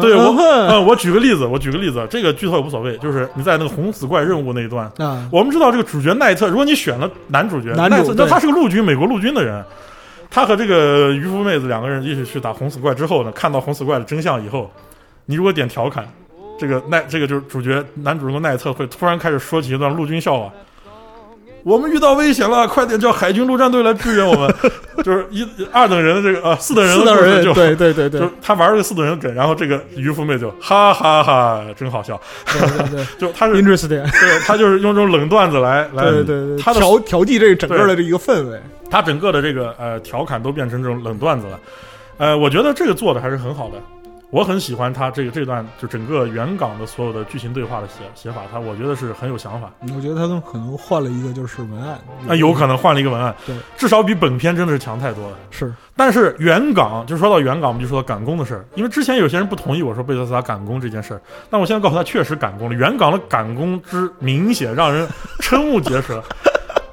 [0.00, 9.64] 对我，嗯哼呃，我举个例子，我举个例子，这个剧透也无所谓，就是你在那个红死怪任务那一段，啊，我们知道这个主角奈特，如果你选了男主角，男主奈特，那他是个陆军，美国陆军的人，
[10.36, 14.70] 他和这个渔夫妹子两个人一起去打红死怪之后呢，看到红死怪的真相以后，
[15.24, 16.06] 你如果点调侃，
[16.58, 20.52] 这个奈，这个就是主角男主人公奈特会突然开始说起一段陆军笑话。
[21.66, 24.54] 我们遇到危险了，快点叫海军陆战队来支援我们。
[25.02, 28.20] 就是一二等人的这个呃四等人的四等人故事就对对对对。
[28.20, 32.18] 就是他玩了个四等人梗，然后这个渔夫妹就哈哈哈真好笑。
[32.46, 38.60] 对对对， 就他是 interesting，对他就是用这种冷段子来来，对对对，他调调剂这个整个的这一个氛围。
[38.88, 41.58] 他整个的这个呃调侃都变成这种冷段子了，
[42.18, 43.82] 呃，我觉得这个做的还是很好的，
[44.30, 55.36] 我很喜欢他这个这段就整个原港的所有的剧情对话的写写法，他我觉得是很有想法，我觉得他们可能换了一个就是文案，啊、有可能换了一个文案，对，至少比本片真的是强太多了。
[55.50, 65.08] 是，但是原港就说到原港，我们就说到赶工的事儿，因为之前有些人不同意我说贝塞斯达赶工这件事儿，但我现在告诉他确实赶工了，原港的赶工之明显让人
[65.40, 66.22] 瞠目结舌。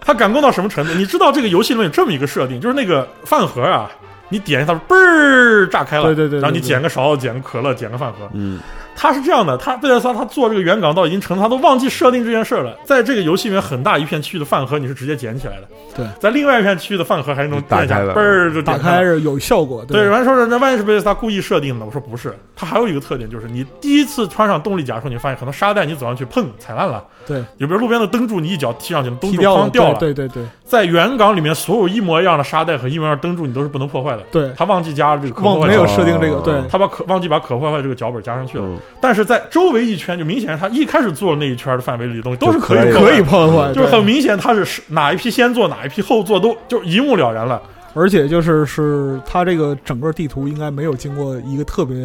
[0.06, 0.94] 他赶工到什么程度？
[0.96, 3.90] 你知道这个游戏里面有这么一个设定，就是那个饭盒啊，
[4.34, 8.60] 你点一下它嘣儿炸开了，对对对对然后你捡个勺子、捡个可乐、捡个饭盒，嗯，
[8.96, 12.76] 他是这样的，他贝塞斯达他做这个原港到已经成，他都忘记设定这件事了。
[12.84, 21.86] 在这个游戏里面，很大一片区域的饭盒你是直接捡起来的，对，在另外一片区域的饭盒还是那种打开的嘣儿就打点开是有效果，对，有人说那万一是贝塞斯他故意设定的？
[21.86, 30.00] 我说不是，他它还有一个特点就是，你第一次穿上动力甲的时候，你发现可能沙袋你走上去碰踩烂了，对，你比如路边的灯柱，你一脚踢上去，灯柱踢掉了，哐掉了。
[30.00, 34.24] 对对对在原港里面，所有一模一样的沙袋和一模一样的灯柱，你都是不能破坏的。
[34.32, 38.64] 对，他忘记加了这个可忘没有设定这个，对，他把可忘记把可破坏这个脚本加上去了。
[38.66, 38.78] 嗯。
[39.00, 43.12] 但是在周围一圈，就明显他一开始做的那一圈的范围里的东西都是可以以破坏的。
[43.12, 47.62] 可以破坏，就是很明显，他是哪一批先做，哪一批后做，都就一目了然了。
[47.96, 51.96] 而且就是是它这个整个地图应该没有经过一个特别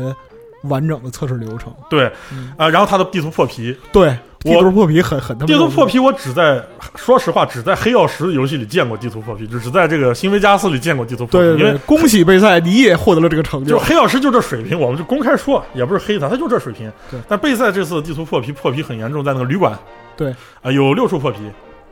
[0.65, 1.73] 完整的测试流程。
[1.89, 11.47] 对，啊、嗯然后他的地图破皮，对，我地图破皮很很地图破皮，我只在说实话，只在黑曜石的游戏里见过地图破皮，就只在这个新维加斯里见过地图破皮。
[11.47, 13.73] 对对对因为，恭喜贝塞，你也获得了这个成就。
[13.73, 17.19] 就黑曜石就这水平，我们就公开说，也不是黑他，他就这水平对。
[17.29, 19.77] 但贝塞这次地图破皮破皮很严重，在那个旅馆，
[20.17, 21.41] 对啊、有六处破皮，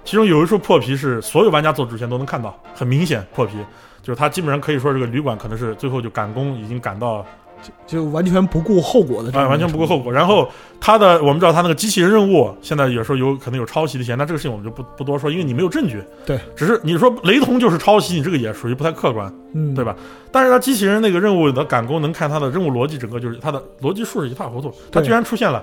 [0.04, 3.54] 其中有一处破皮是所有玩家做主线都能看到，很明显破皮，
[4.04, 7.26] 就是他基本上可以说这个旅馆可能是最后就赶工已经赶到
[7.87, 10.12] 就完全不顾后果的完全不顾后果。
[10.12, 10.49] 然后
[10.81, 16.03] 他的我们知道他那个机器人任务现在有时候有可能有抄袭的嫌疑，那这个事情我们就不不多说，因为你没有证据。
[16.25, 19.95] 对，只是你说雷同就是抄袭，你这个也属于不太客观，嗯，对吧？
[20.31, 25.62] 但是他机器人那个任务的赶工能看他的任务逻辑，整个就是他的逻辑数是一塌糊涂，他居然出现了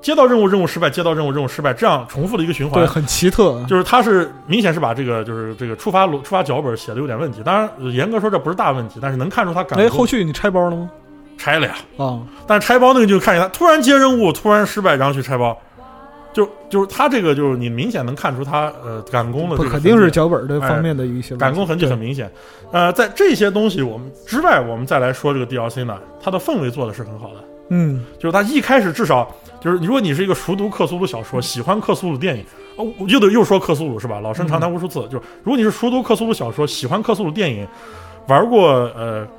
[0.00, 2.86] 接到任务任务失败，接到任务任务失败这样重复的一个循环对，。
[2.86, 3.64] 很奇特。
[3.66, 10.90] 就是他是明显是把这个就是这个触发逻触发脚本写的有点问题，当然呃严格说这不是大问题，但是能看出他赶哎，后续你拆包了吗？
[11.36, 11.74] 拆了呀。
[11.96, 15.56] 啊，但是拆包那个就看见他突然接任务，突然失败，然后去拆包，
[16.32, 22.30] 就就是他这个就是你明显能看出他呃赶工的这个不肯定是脚本这方面的一些赶工痕迹很明显。
[22.72, 32.44] 呃，在这些东西我们之外，我们再来说这个 DLC 呢，它的氛围做的是很好的，嗯，就是他一开始至少就是如果你是一个熟读克苏鲁小说，喜欢克苏鲁电影。
[32.76, 34.18] 哦，又得又说克苏鲁是吧？
[34.18, 35.02] 老生常谈无数次。
[35.02, 37.64] 就是如果你是熟读克苏鲁小说，喜欢克苏鲁电影，
[38.26, 39.30] 玩过呃，就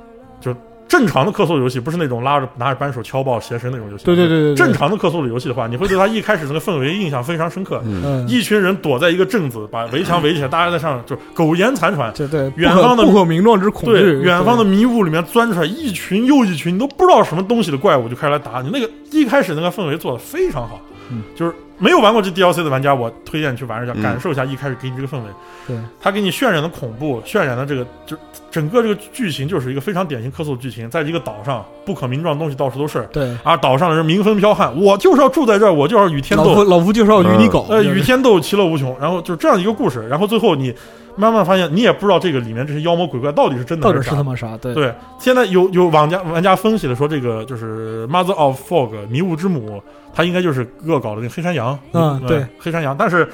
[0.88, 4.04] 正常的克苏鲁游戏，不是那种拉着拿着扳手敲爆邪神那种游戏。
[4.04, 7.82] 对对对对对正常的克苏鲁游戏的话，你会对它一开始那个氛围印象非常深刻。
[7.84, 12.12] 嗯，一群人躲在一个镇子，把围墙围起来，大家在上就苟延残喘。
[12.14, 18.70] 对对远方的不可名状之恐对，惧，远方的迷雾里面钻出来一群又一群，你都不知道什么东西的怪物就开始来打你。
[18.72, 25.24] 那个一开始那个氛围做的非常好，嗯就是没有玩过这 DLC 的玩家，我推荐去玩一下，嗯感受一下一开始给你这个氛围。
[25.66, 28.16] 对，他给你渲染的恐怖，渲染的这个就
[28.50, 33.06] 整个这个剧情就是一个非常典型克苏鲁剧情，在一个岛上不可名状的东西到处都是。
[33.12, 38.96] 对，啊，岛上的人民风彪悍，我就是要住在这儿，我就要与天斗，老夫老夫就是要与你搞，呃，与天斗，其乐无穷。
[38.98, 40.74] 然后就是这样一个故事，然后最后你
[41.16, 44.10] 慢慢发现，你也不知道这个里面这些妖魔鬼怪到底是真的到底是。
[44.10, 44.56] 他妈啥？
[44.58, 49.82] 对对，现在有有玩家玩家分析的说，这个就是 Mother of Fog 迷雾之母，
[50.14, 51.78] 它应该就是恶搞的那个黑山羊。
[51.92, 52.94] 嗯对，黑山羊。
[52.98, 53.28] 但是，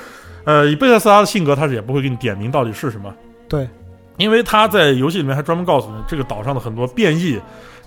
[0.45, 3.13] 呃，以贝塞斯拉的性格，他是也不会给你点名到底是什么。
[3.49, 3.69] 对，
[4.17, 7.39] 因为他在游戏里面还专门告诉你，这个岛上的很多变异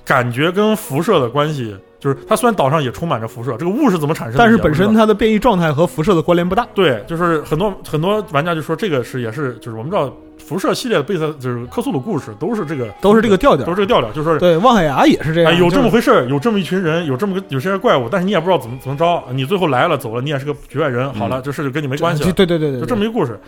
[0.03, 4.37] 感觉跟辐射的关系，就是它虽然岛上也充满着辐射，这个雾是怎么产生的？
[4.37, 6.67] 但是本身它的变异状态和辐射的关联不大。
[6.75, 23.39] 对，就是很多很多玩家就说这个是也是就是我们知道辐射系列的贝塞就是克苏鲁故事都是这个都是这个调调都是这个调调，就是说对，望海崖也是这样，哎，有这么回事儿，有这么一群人，有这么个有些怪物，但是你也不知道怎么怎么着，你最后来了走了，你也是个局外人，好了，这事就跟你没关系了，对对对对，就这么一个故事。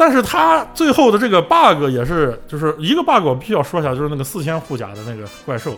[0.00, 5.72] 但是他最后的这个 bug 也是，就是一个 bug，我必须要说一下，就是那个四千护甲的那个怪兽，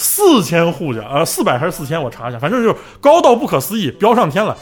[0.00, 4.56] 四千护甲，呃，四百还是四千，我查一下，反正就是高到不可思议，飙上天了。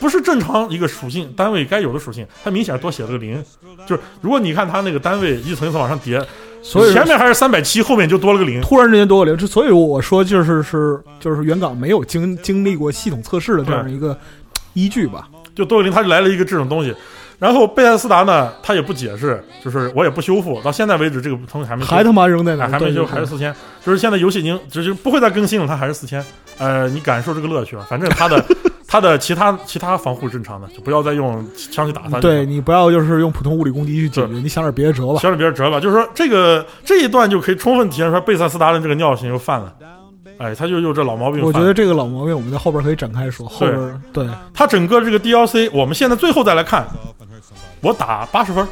[0.00, 3.40] 不是正常一个属性单位该有的属性，它明显多写了个零。
[3.86, 6.20] 就是如果你看它那个单位一层一层往上叠，
[6.60, 8.60] 所以前面还是三百七，后面就多了个零。
[8.62, 14.18] 突然之间多个零，这所以我说就是是就是原岗没有经经历过系统测试的这样一个
[14.72, 15.28] 依据吧。
[15.54, 16.92] 就多个零，它就来了一个这种东西。
[17.40, 23.52] 然后贝塞斯达呢，他也不解释，就是我也不修复，到现在为止这个东西还没修还他妈扔在那还没修，还是四千。
[23.82, 26.22] 就是现在游戏已经就是不会再更新了，它还是四千。
[26.58, 27.86] 呃，你感受这个乐趣吧。
[27.88, 28.44] 反正 它的
[28.86, 32.20] 它的其他其他防护正常的，就不要再用枪去打它。
[32.20, 35.18] 对你不要就是用普通物理攻击去解决，你想点别的辙吧。
[35.18, 35.80] 想点别的辙吧。
[35.80, 39.72] 就是说这个这一段就可以充分体现出来贝塞斯达的这个尿性又犯了。
[40.40, 41.44] 哎，他就有这老毛病。
[41.44, 43.46] 我觉得这个老毛病，我们在后边可以展开说。
[43.46, 46.86] 后边对他整个这个 DLC，我们现在最后再来看，
[47.82, 48.66] 我打八十分。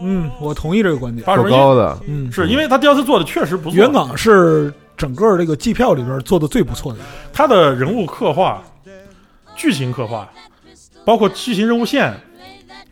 [0.00, 1.22] 嗯，我同意这个观点。
[1.26, 3.76] 八十分高的，嗯，是因为他 DLC 做的确实不错。
[3.76, 7.00] 原港是整个这个季票里边做的最不错的。
[7.34, 8.62] 他的人物刻画、
[9.54, 10.26] 剧情刻画，
[11.04, 12.14] 包括剧情任务线，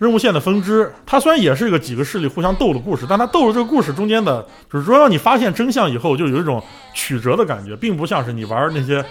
[0.00, 0.90] 任务线的分支。
[1.06, 6.60] 它虽然也是一个几个势力互相斗的故事，但它斗的这个故事中间的，就是说让你发现真相以后，就有一种
[6.94, 9.04] 曲折的感觉，并不像是你玩那些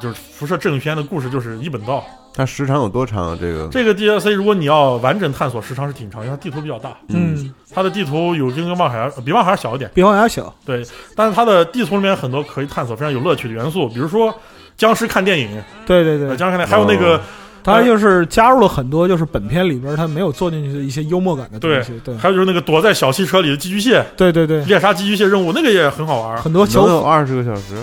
[0.00, 2.02] 就是辐射正片的故事，就是一本道。
[2.32, 3.38] 它时长有多长啊？
[3.40, 6.96] 这个这个 DLC 如果你要完整探索，时长是挺长，因为它地图比较大。
[7.08, 10.54] 嗯，它的地图有跟跟望海比望海小一点，比望海小。
[10.64, 10.84] 对，
[11.16, 14.32] 但是它的地图里面很多可以探索非常有乐趣的元素，比如说
[14.76, 15.48] 僵尸看电影，
[15.86, 17.20] 对对对，僵尸看电影，还有那个。
[17.66, 21.92] 它就是加入了很多，就是本片里边他没有做进去的一些幽默感的东西。
[22.04, 24.04] 对，还有就是那个躲在小汽车里的寄居蟹。
[24.16, 26.40] 对对对，猎杀寄居蟹任务那个也很好玩。
[26.40, 27.74] 很多小有二十个小时？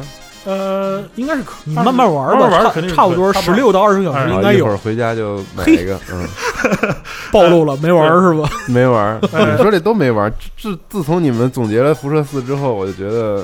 [0.45, 1.53] 呃，应该是可。
[1.65, 4.59] 你慢慢玩吧，慢慢玩肯定差不多十六到二十个小时应该有。
[4.59, 5.99] 一会儿回家就买一个。
[6.11, 6.27] 嗯，
[7.31, 8.49] 暴露了，没玩是吧？
[8.67, 9.19] 没玩。
[9.21, 10.33] 你说这都没玩。
[10.57, 13.43] 自自从你们总结了辐射四之后，我就觉得。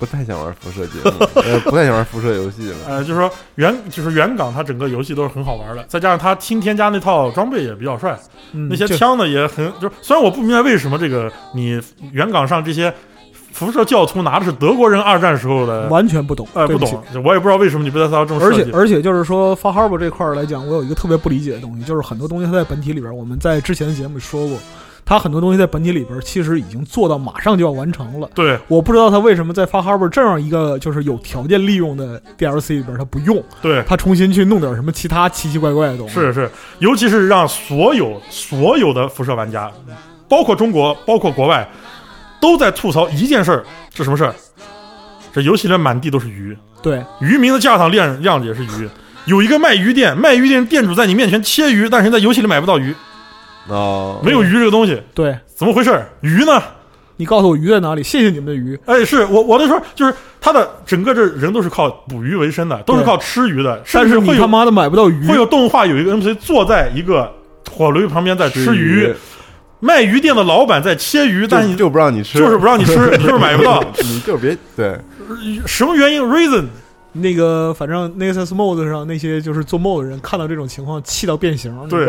[0.00, 1.10] 不太想玩辐射节目，
[1.44, 2.76] 呃，不太想玩辐射游戏了。
[2.88, 8.18] 呃，就是说原就是原港，它整个游戏都是很好玩的，再加上它新添加那套装备也比较帅，
[8.52, 9.94] 那些枪呢也很就是。
[10.00, 11.78] 虽然我不明白为什么这个你
[12.12, 12.92] 原港上这些
[13.52, 18.40] 辐射教徒拿的是德国人二战时候的，完全不懂，呃，不懂，我也不知道为什么你贝塞斯要这么。
[18.42, 24.56] 而且而且就是说，Far Harbor 这块来讲，我有一个特别不理解的东西，就是很多东西它在本体里边，我们在之前的节目里说过。
[25.10, 28.30] 它很多东西在本体里边其实已经做到马上就要完成了。
[28.32, 33.42] 对，我不知道他为什么在《Far Harbor》这样一个就是有条件利用的 DLC 里边他不用。
[33.60, 36.14] 对，他重新去弄点什么其他奇奇怪怪的东西。
[36.14, 39.68] 是是，尤其是让所有所有的辐射玩家，
[40.28, 41.68] 包括中国，包括国外，
[42.40, 44.32] 都在吐槽一件事儿，是什么事儿？
[45.32, 46.56] 这游戏里满地都是鱼。
[46.80, 48.88] 对，渔民的架上晾晾着也是鱼。
[49.24, 52.94] 有一个卖鱼店，卖鱼店店主在你面前切鱼，但是在游戏里买不到鱼。
[53.68, 56.02] 哦，没有鱼这个东西，对，怎么回事？
[56.20, 56.62] 鱼呢？
[57.16, 58.02] 你告诉我鱼在哪里？
[58.02, 58.78] 谢谢你们的鱼。
[58.86, 63.82] 哎，是我我的说，就是他的整个这人都是靠捕鱼为生的，都是靠吃鱼的。
[63.92, 65.26] 但是会他妈的买不到鱼。
[65.28, 67.30] 会有动画有一个 NPC 坐在一个
[67.70, 69.14] 火炉旁边在吃鱼，
[69.80, 73.84] 卖鱼店的老板在切鱼，但你就不让你吃，就是不让你吃， 就是买不到。
[74.02, 74.98] 你就别对，
[75.66, 76.64] 什么原因？Reason。
[77.12, 82.06] 那个，反正 Nexus Mode 上那些就是做 Mode 的人看到这种情况，气到变形，对，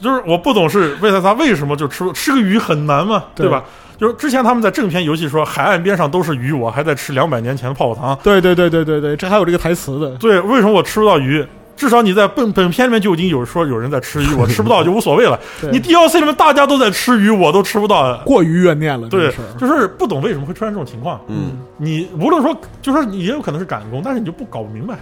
[0.00, 3.64] 就是我不懂是为了他为什么就吃吃个鱼很难嘛，对吧？
[3.96, 8.18] 就是之前他们在正片游戏说海岸边上都是鱼，我还在吃两百年前的泡泡糖。
[8.22, 10.16] 对对对对对对，这还有这个台词的。
[10.16, 11.46] 对，为什么我吃不到鱼？
[11.76, 15.38] 至少你在本本片里面就已经有说有人在吃鱼， 我吃不到就无所谓了。
[15.72, 19.08] 你 DLC 里面大家都在吃鱼，我都吃不到，过于怨念了。
[19.08, 21.20] 对，就是不懂为什么会出现这种情况。
[21.28, 24.98] 嗯，你无论说，就是你也有可能是赶工，但是你就不搞不明白，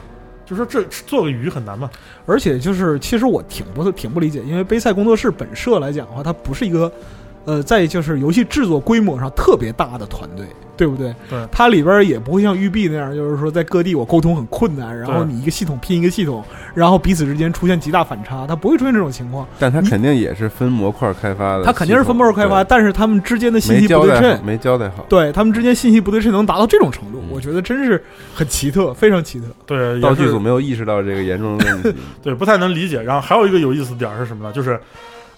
[0.46, 1.90] 就说这做个鱼很难吗？
[2.26, 6.90] 而且就是，其实我挺不挺不理解，因为杯赛工作室本社来讲的话，它不是一个。
[7.44, 11.12] 呃，在就是游戏制作规模上特别大的团队，对不对？
[11.28, 19.46] 对，它里边也不会像育碧那样，就是说在各地我沟通很困难，然后你一个系统拼一个系统，然后彼此之间出现极大反差，它不会出现这种情况。
[19.58, 25.04] 但它肯定也是分模块开发的，它肯定是分模块开发，但是他们之间的信息不对称，没交代好。
[25.08, 28.02] 对他们之间信息不对称能达到这种程度，我觉得真是
[28.34, 29.46] 很奇特，非常奇特。
[29.66, 33.02] 对，道具组没有意识到这个严重的问题， 对，不太能理解。
[33.02, 34.52] 然后还有一个有意思点是什么呢？
[34.52, 34.78] 就是。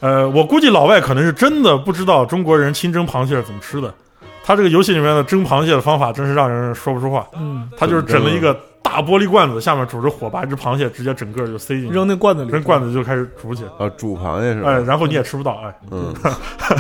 [0.01, 3.95] 呃，我估计老外可能是真的不知道中国人清蒸螃蟹是怎么吃的。
[4.45, 7.27] 他这个游戏里面的蒸螃蟹的方法真是让人说不出话。
[7.39, 13.65] 嗯，他就是整了一个大玻璃罐子，下面煮着火，把一只螃蟹直接整个就塞进去，扔那罐子里，扔罐子就开始煮起。
[13.79, 14.69] 啊，煮螃蟹是吧？
[14.71, 16.15] 哎，然后你也吃不到，哎，嗯，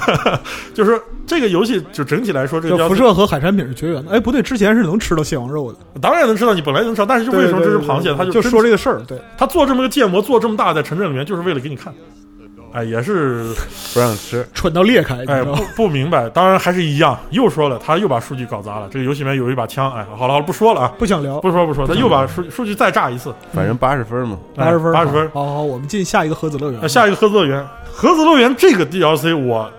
[0.74, 4.12] 就是这个游戏就整体来说，这个辐射和海产品是绝缘的。
[4.12, 11.92] 哎，不对，之前是能吃到蟹黄肉的，当然能吃到，你本来能吃到，但是就为什么这只螃蟹，他就说这个事儿，对他做这么个建模，做这么大，在城镇里面，就是为了给你看。
[12.74, 13.44] 哎，也是
[13.94, 15.24] 不让吃， 蠢到裂开。
[15.28, 17.16] 哎，不 不明白，当然还是一样。
[17.30, 18.88] 又说了，他又把数据搞砸了。
[18.90, 23.32] 这个游戏里面有一把枪，哎，好了好了，不说了啊，不想聊，不说不说，他又把数数据再炸一次。
[23.52, 25.30] 反正八十分嘛，八十分，八十分。
[25.30, 26.88] 好好，我们进下一个盒子乐园。
[26.88, 29.70] 下一个盒子乐园，盒子乐园这个 DLC，我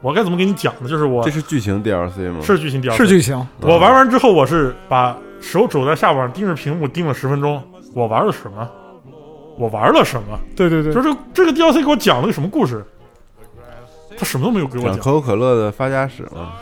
[0.00, 0.88] 我该怎么给你讲呢？
[0.88, 2.40] 就是我这是剧情 DLC 吗？
[2.42, 3.46] 是剧情 DLC，是剧情。
[3.60, 7.62] 我玩完之后，我是把手肘在下巴上盯着屏幕盯了十分钟。
[7.94, 8.66] 我玩了什么？
[9.56, 10.38] 我玩了什么？
[10.56, 12.84] 对对对，就是这个 DLC 给我讲了个什么故事？
[14.16, 14.98] 他什么都没有给我讲。
[14.98, 16.52] 可口可乐的发家史嘛。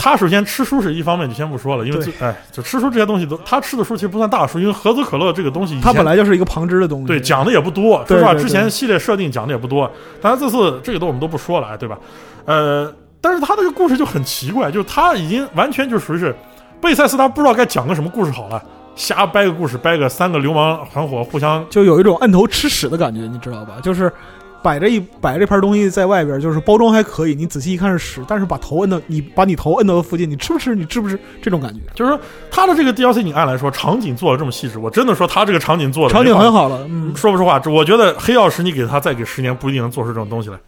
[0.00, 8.04] 他首先吃书是一方面，就先不说了，因为哎，就吃书这些东西都，他吃的书其实不算大书，因为盒子可乐这个东西，它本来就是一个旁支的东西，对，讲的也不多。
[8.06, 9.90] 说实话，之前系列设定讲的也不多，
[10.20, 11.98] 当然这次这个都我们都不说了，对吧？
[12.44, 16.32] 呃，但是他这个故事就很奇怪，就是他已经完全就属于是
[16.80, 18.62] 贝塞斯，他不知道该讲个什么故事好了。
[18.98, 23.76] 瞎掰个故事，掰个三个流氓团伙互相，就有一种摁头吃屎的感觉，你知道吧？
[23.80, 24.12] 就是
[24.60, 30.74] 摆着一摆这盘东西在外边，就是包装还可以，你仔细一看是屎，但是把头摁到你把你头摁到附近，你吃不吃？
[30.74, 31.16] 你吃不吃？
[31.40, 36.52] 这种感觉，就是说他的这个 DLC，你按来说场景做的这么细致，我真的说他这个场景做的场景很。
[36.52, 40.58] 好了，嗯，说不出话，我觉得黑曜石你给他再给十年，不一定能做出这种东西来，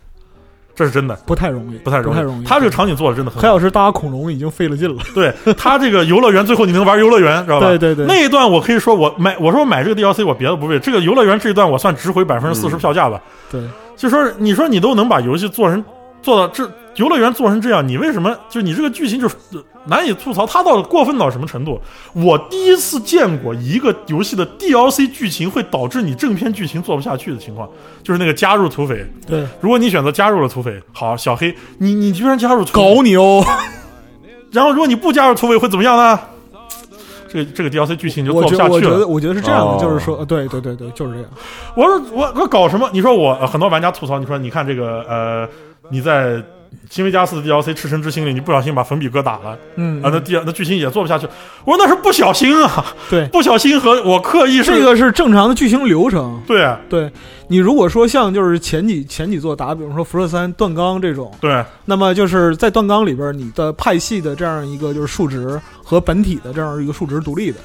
[0.81, 2.09] 这是真的，不太容易，不太容易。
[2.09, 2.45] 不太容易。
[2.47, 3.43] 他这个场景做的真的很好。
[3.43, 7.67] 黑老师搭恐龙已经费了劲了，对他这个游乐园，最后你能玩游乐园，知道吧？
[7.67, 13.21] 对对对那一段我可以说我买，我说我买这个 DLC，我别的不为，这个游乐园这一段我算值回百分之四十票价吧。
[13.53, 13.61] 对，
[13.95, 15.85] 就说你说你都能把游戏做成
[16.23, 20.47] 做到这游乐园做成这样，你为什么就你这个剧情就是呃难以吐槽？
[20.47, 21.81] 它到底过分到什么程度？
[22.13, 27.69] 我第一次见过一个游戏的 DLC 剧情会导致你正片剧情做不下去的情况，
[28.03, 29.07] 就是那个加入土匪。
[29.27, 33.43] 对，如果你选择加入了土匪，好，小黑，你你居然加入土匪，搞你哦！
[34.51, 36.19] 然后如果你不加入土匪会怎么样呢？
[37.33, 38.75] 这个这个 DLC 剧情就做不下去了。
[38.75, 41.31] 我觉得我觉得是这样的，哦就是说，呃对对对对，就是这样。
[41.77, 42.91] 我说我我搞什么？
[42.93, 45.49] 你说我、呃很多玩家吐槽，你说你看这个呃，
[45.91, 46.43] 你在
[46.89, 51.27] 新维加斯的 DLC《赤诚之心》里，你不小心把粉笔哥打了，嗯，啊，那第那剧情也做不下去。
[51.65, 56.41] 我说那是不小心啊，对， 不小心和我刻意是这个是正常的剧情流程。
[56.47, 57.11] 对啊对
[57.49, 67.59] 你如果说像就是前几前几座打，比如说辐射三、断钢这种，对那么就是在断钢里边，你的派系的这样一个就是数值和本体的这样一个数值独立的。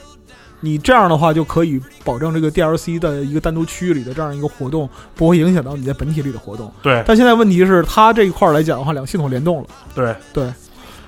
[0.65, 6.71] 你这样的话就可以保证这个 DLC 的一个单独区域里的这样一个活动不会影响到你在本体里的活动。
[6.81, 9.67] 对但现在问题是，它这一块儿来讲的话，两个系统联动了。
[9.93, 10.51] 对对，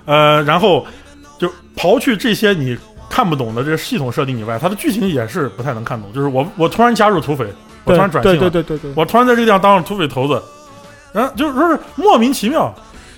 [0.06, 0.86] 呃，然后
[1.40, 2.78] 就刨去这些你
[3.10, 6.14] 看不懂的这个系统设定以外，它的剧情也是不太能看懂。
[6.14, 7.48] 就是我我突然加入土匪，
[7.84, 10.40] 我突然转性对了，对对对对，我突然在这个地方当上土匪头子，
[11.12, 12.72] 然后就是说是莫名其妙。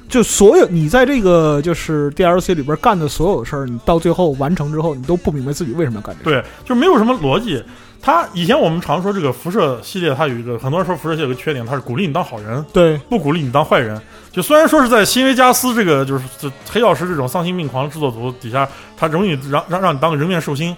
[0.09, 6.41] 就所有你在这个就是 DLC 里边干的所有事儿，你到最后完成之后，你都不明白自己为什么要干这个。
[6.41, 7.63] 对，就没有什么逻辑。
[8.01, 14.01] 它以前我们常说这个辐射系列，它有一个很多人说辐射系列有个缺点，它是鼓励你当好人，对，不鼓励你当坏人。
[14.31, 20.75] 就虽然说是在新维加斯这个就是这黑曜石这种丧心病狂的制作组底下，它容易让让让你当个人面兽心，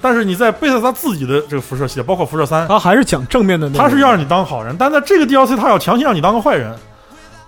[0.00, 3.78] 但是你在贝塞斯他自己的这个辐射系列，包括辐射三，他还是讲正面的那个。
[3.80, 6.72] 他是要让你当好人，但在这个 DLC 他要强行让你当个坏人。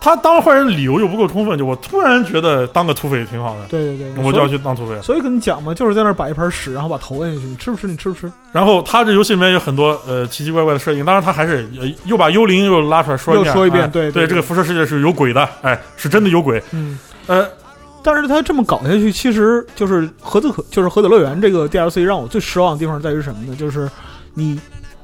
[0.03, 5.00] 他当坏人的理由又不够充分，就我突然觉得当个土匪挺好的，对对对，我就要去当土匪。
[5.00, 7.86] 所以跟你讲嘛，就是在那儿摆一盘屎，然后把头摁下去，你吃不吃？
[7.86, 8.30] 你吃不吃？
[8.50, 16.61] 然后他这游戏里面有很多呃奇奇怪怪的设定，当然他还是呃又把幽灵又拉出来说一遍，又说一遍对对对这个辐射世界是有鬼的，哎，是真的有鬼。
[16.72, 16.98] 嗯，
[17.28, 17.46] 呃，
[18.03, 23.55] 但是他这么搞下去，其实就是盒子可就是盒子乐园这个 DLC 让我最失望的地方在于什么呢？
[23.55, 23.88] 就是
[24.34, 24.61] 你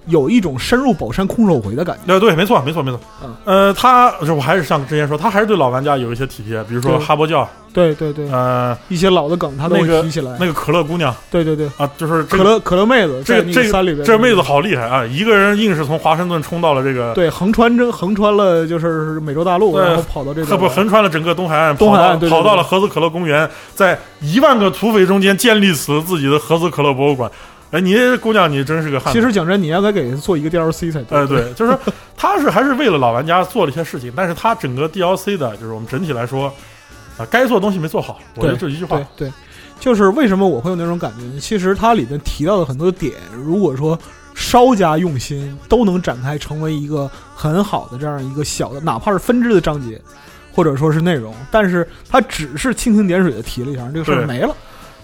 [0.08, 2.02] 有一种深入宝山空手回的感觉。
[2.06, 3.00] 对，对，没错，没错，没错。
[3.22, 10.36] 嗯，呃，他我还是像之前说，他还是对老玩家有一些体贴，比如说哈伯教，对对对，呃，一些老的梗他都会提起来。
[10.40, 15.04] 那个可乐姑娘对对对，啊，就是这个可乐可乐妹子这个这个山里边，这妹子好厉害啊！
[15.06, 27.30] 一个人硬是从华盛顿冲到了这个，对横穿这横穿了就是美洲大陆，然后跑到这个他不横穿了整个东海岸，东海岸跑到对对对跑到了盒子可乐公园，在一万个土匪中间建立起了自己的盒子可乐博物馆。
[27.70, 29.18] 哎，你这姑娘，你真是个汉子。
[29.18, 31.18] 其实讲真，你应该给人做一个 DLC 才对。
[31.18, 31.76] 哎，对，就是
[32.16, 36.52] 他是还是为了老玩家做了一些事情，但是他整个 DLC 的，就是我们整体来说，
[37.18, 38.18] 啊、该做的东西没做好。
[38.36, 39.32] 我觉得这一句话对，对，
[39.78, 41.38] 就是为什么我会有那种感觉呢？
[41.38, 43.98] 其实它里面提到的很多点，如果说
[44.34, 50.00] 稍加用心，都能展开成为一个很好的这样一个小的，哪怕是分支的章节，
[50.54, 54.56] 或者说是内容，但是它只是蜻蜓点水的提了一下，这个事儿没了。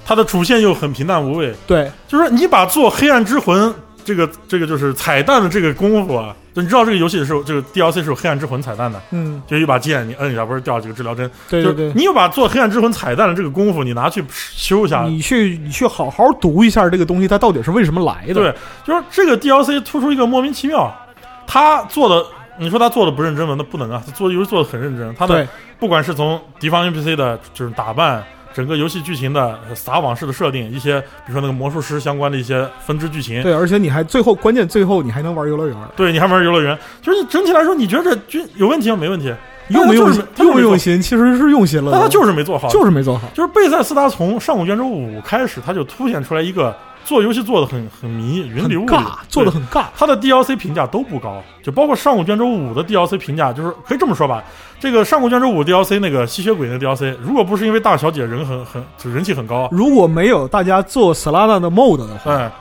[0.04, 1.54] 它的主线又很平淡无味。
[1.66, 3.74] 对，就是你把做黑暗之魂
[4.04, 11.30] 这个这个就是彩蛋的这个功夫啊，就你知道这个游戏是有这个 DLC 是有黑暗之魂彩蛋的，嗯，就一把剑你摁一下，不是掉几个治疗针。
[11.48, 15.04] 对对对就是你又把做黑暗之魂彩蛋的这个功夫，你拿去修一下。
[15.04, 18.34] 你去你去好好读一下这个东西，它到底是为什么来的？
[18.34, 20.94] 对，就是这个 DLC 突出一个莫名其妙，
[21.46, 22.22] 他做的，
[22.58, 23.54] 你说他做的不认真吗？
[23.56, 25.14] 那不能啊，他做游戏做的很认真。
[25.14, 25.48] 他的
[25.80, 28.22] 不管是从敌方 NPC 的就是打扮，
[28.54, 38.96] 整个游戏剧情的撒网式的设定，一些比如说那个魔术师相关的一些分支剧情，对，而且你还最后关键最后你还能玩游乐园，对你还玩游乐园，就是你整体来说，你觉得这剧有问题吗？
[38.96, 39.34] 没问题，
[39.68, 40.22] 用没用心？
[40.38, 41.02] 用不用心？
[41.02, 43.28] 其实是用心了，但他就是没做好，就是没做好。
[43.34, 46.74] 就是贝塞斯达从上古卷轴五开始，他就凸显出来一个
[47.04, 48.96] 做游戏做的很很迷，云里雾里
[49.28, 49.86] 做的很尬。
[49.96, 54.42] 他的 DLC 评价都不高，就包括上古卷轴五的 DLC 评价，就是可以这么说吧，
[54.84, 62.52] 这个上古卷轴五 DLC 那个吸血鬼那个 DLC，如果不是因为大小姐人很很就人气很高，如果没有大家做 Solana 的 mod 的话，哎，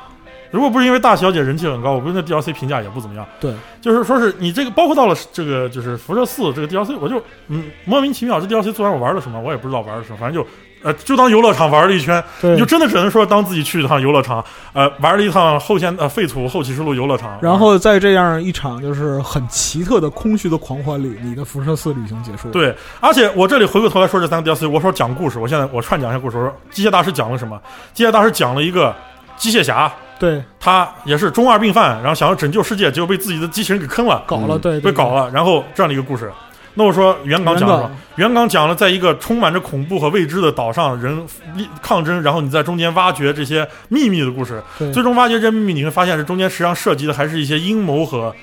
[0.50, 3.26] 如果不是因为大小姐人气很高，我估计那 DLC 评价也不怎么样。
[3.42, 10.50] 对，就是说是你这个，包括到了这个就是辐射四这个 DLC，我就嗯莫名其妙，这 DLC 做完我玩了什么，我也不知道玩了什么，反正就
[10.84, 26.38] 呃就当游乐场玩了一圈，对你就真的只能说当自己去一趟游乐场，呃玩了一趟后现呃废土后启示录游乐场，然后在这样一场就是很奇特的空虚的狂欢里，你的辐射四旅行结束。，对，而且我这里回过头来说这三个 DLC，我说讲故事，我现在我串讲一下故事。
[26.38, 27.60] 我说机械大师讲了什么？
[27.94, 28.94] 机械大师讲了一个
[29.38, 35.14] 机械侠，对，他也是中二病犯，然后想要拯救世界，结果被自己的机器人给坑了，搞了，对，对被搞。
[35.14, 36.32] 了，然后这样的一个故事。
[36.76, 41.18] 那我说袁刚讲了什么袁刚讲了，在一个充满着恐怖和未知的岛上，人
[41.56, 44.62] 力抗争，然后你在中间挖掘这些秘密的故事。
[44.78, 48.36] 最终挖掘这些秘密，你会发现这中间实际上涉及的还是一些阴谋和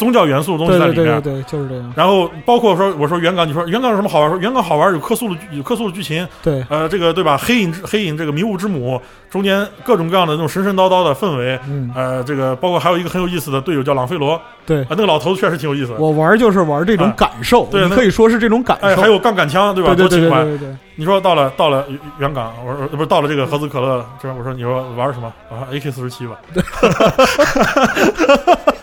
[0.00, 0.94] 宗教元素的东西在里面。
[0.94, 1.92] 对对对对，就是这样。
[1.94, 4.30] 然后包括说，我说原港，你说原港有什么好玩？
[4.30, 7.36] 说原港好玩，有克苏鲁有克苏鲁剧情，对，呃，这个对吧？
[7.36, 8.98] 黑影之黑影这个迷雾之母
[9.28, 15.98] 中间各种各样的那种神神叨叨的氛围，嗯，呃，这个包括还有一个很有意思的队友叫朗菲罗，对啊，那个老头子确实挺有意思的。
[15.98, 19.02] 我玩就是玩这种啊感受，对那你可以说是这种感哎，受。
[19.02, 19.94] 还有杠杆枪，对吧？
[19.94, 20.42] 对对对多情怀。
[20.44, 21.84] 对对对对，你说到了到了
[22.18, 25.30] 原港，我说不是到了这个合资可乐，这边我说你说玩什么？
[25.50, 26.36] 我说，AK 四十七吧。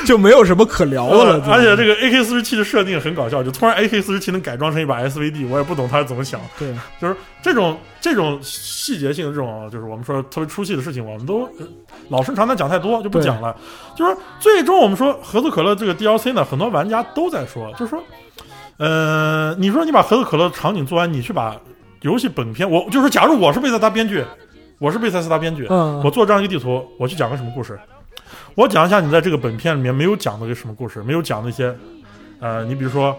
[0.06, 1.44] 就没有什么可聊的了。
[1.50, 6.40] 而且这个 AK 四十七的设定很搞笑，就突然 AK 四十七能改装成一把 SVD，我也不懂他是怎么想。
[6.58, 11.66] 对，就是这种这种细节性的这种，就是我们说特别出戏的事情，我们都呃
[12.08, 13.56] 老生常谈讲太多就不讲了。
[13.96, 18.02] 就是最终我们说盒子可乐这个 DLC 呢，很多玩家都在说，就是说，
[18.78, 21.56] 呃，你说你把盒子可乐场景做完，你去把
[22.02, 24.24] 游戏本片，我就是假如我是贝塞斯达编剧，
[24.78, 27.78] 我是贝塞斯达编剧，嗯，我做这样一个地图，我去讲个什么故事？
[28.60, 31.74] 我讲一下你在这个本片里面没有讲的个什么故事，没有讲那些，
[32.40, 33.16] 呃，你比如说，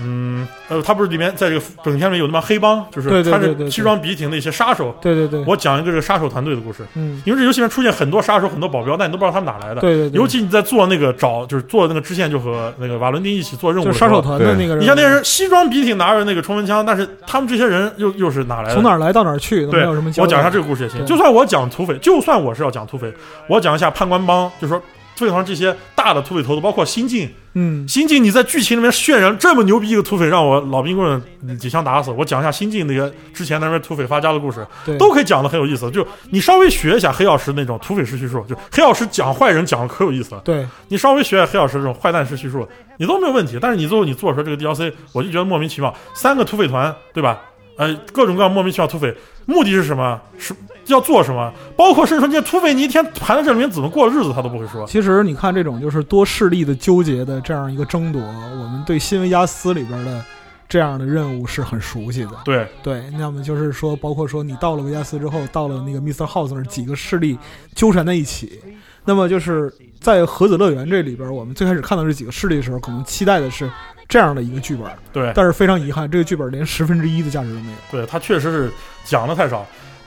[0.00, 4.94] 嗯，呃，他不是里面在这个整片里有那么黑帮，就是穿着西装笔挺的一些杀手。
[5.00, 9.80] 对对对，我讲一个这个杀手团队的故事，嗯，因为这游戏里面出现很多杀手、很多保镖，但你都不知道他们哪来的。
[9.80, 18.74] 对对对，尤其你在做那个找，就是做那个支线，就和那个瓦伦丁一起做任务就杀手团的那个人，你像那些人西装笔挺拿着那个冲锋枪，但是他们这些人又又是哪来的？
[18.74, 20.12] 从哪儿来到哪儿去对，有什么。
[20.18, 21.04] 我讲一下这个故事也行。
[21.04, 23.12] 就算我讲土匪，就算我是要讲土匪，
[23.48, 24.82] 我讲一下判官帮，就是说
[25.16, 27.28] 土匪团这些大的土匪头子，包括新晋。
[27.58, 31.22] 嗯，新晋你在剧情里面渲染这么牛逼一个土匪，让我老冰棍
[31.58, 32.10] 几枪打死。
[32.10, 35.90] 我讲一下新晋那个之前那边土匪发家的故事，对，都可以讲的很有意思。
[35.90, 40.42] 就你稍微学一下黑曜石那种土匪式叙述，就黑曜石讲坏人讲的可有意思了。
[40.44, 43.58] 对你稍微学下黑曜石这种坏蛋式叙述，你都没有问题。
[43.58, 45.94] 但是你最后你做出来这个 DLC，我就觉得莫名其妙。
[46.12, 47.40] 三个土匪团，对吧？
[47.78, 49.14] 呃，各种各样莫名其妙土匪，
[49.46, 50.20] 目的是什么？
[50.38, 50.54] 是
[50.86, 51.52] 要做什么？
[51.76, 54.86] 包括甚至说这些土匪，你一天盘在这里面怎么过日子，他都不会说。
[54.86, 60.24] 其实你看这种就是多势力的纠结的这样一个争夺，我们对新维加斯里边的
[60.68, 62.32] 这样的任务是很熟悉的。
[62.44, 66.26] 对对，那么就是说，包括说你到了维加斯之后，到了那个 Mr.
[66.26, 67.38] House 那儿，几个势力
[67.74, 68.60] 纠缠在一起。
[69.04, 73.70] 那么就是在核子乐园这里边，我们最开始看到这几个势力的时候，可能期待的是
[74.08, 77.76] 这样的一个剧本，对但是非常遗憾，这个剧本连十分之一的价值都没有。
[77.90, 78.72] 对，它确实是
[79.04, 79.64] 讲的太少。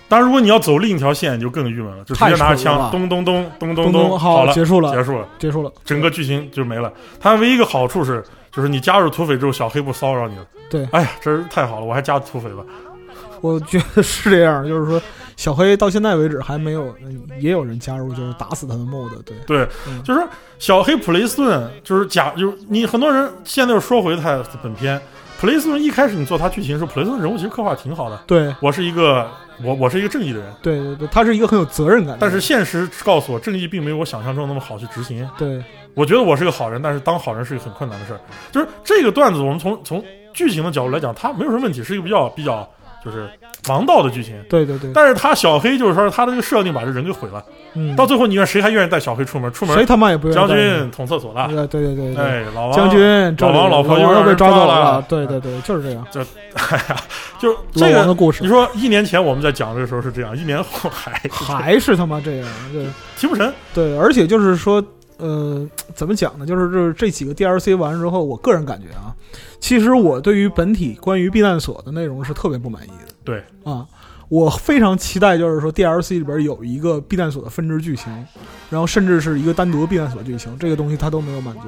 [0.10, 5.72] 当然，如果你要走另一条线，你就更郁闷了，就直接拿着枪咚咚咚咚咚咚咚好了，结束了，结束了，结束了。
[5.86, 6.92] 整个剧情就没了。
[7.20, 10.46] 它唯一一个好处是，就是你加入土匪之后，小黑不骚扰你了。
[10.70, 12.64] 对，哎呀，真是太好了，我还加土匪吧。
[13.42, 15.02] 我觉得是这样，就是说
[15.38, 19.10] 小黑到现在为止还没有，嗯也有人加入，就是打死他的 mod。
[19.24, 25.00] 对，对，嗯就是说小黑普雷斯顿，就是假，就是你很多人现在又说回他本片，
[25.40, 28.20] 普雷斯顿一开始你做他剧情的时候，普雷斯顿人物其实刻画挺好的。
[28.28, 29.26] 对，我是一个
[29.64, 32.18] 我我是一个正义的人，对对对，他是一个很有责任感的。
[32.20, 35.28] 但是现实告诉我，正义并没有我想象中那么好去执行。
[35.38, 38.20] 对，我觉得我是个好人，但是当好人是一个很困难的事儿。
[38.52, 40.04] 就是这个段子，我们从从
[40.34, 42.70] 剧情的角度来讲，它没有什么问题，是一个比较比较
[43.04, 43.30] 就是
[43.68, 44.36] 王道的剧情。
[44.50, 47.44] 对对对，但是他小黑就是说他的这个设定把这人给毁了，
[47.74, 49.52] 嗯，到最后你看谁还愿意带小黑出门？
[49.52, 52.16] 出门谁他妈也不愿意将军捅厕所了，对对对对。
[52.16, 56.06] 对，哎，老王将军老王老婆又被抓走了，对对对，就是这样。
[56.12, 56.22] 这
[56.54, 56.96] 哎呀，
[57.40, 58.44] 就这个的故事。
[58.44, 62.86] 你说一年前我们在讲这个时候是这样，一年后还还是他妈这样，对。
[63.18, 63.52] 提不成。
[63.74, 64.82] 对，而且就是说，
[65.20, 66.46] 呃，怎么讲呢？
[66.46, 69.14] 就是这这几个 DLC 完之后，我个人感觉啊，
[69.60, 73.14] 其实我对于本体关于避难所的内容是特别不满意的。
[73.24, 73.86] 对啊，
[74.30, 78.12] 我非常期待，就是说 DLC 里边有一个避难所的分支剧情，
[78.70, 81.62] 然后甚至是一个单独的避难所剧情，这个东西它都没有满足。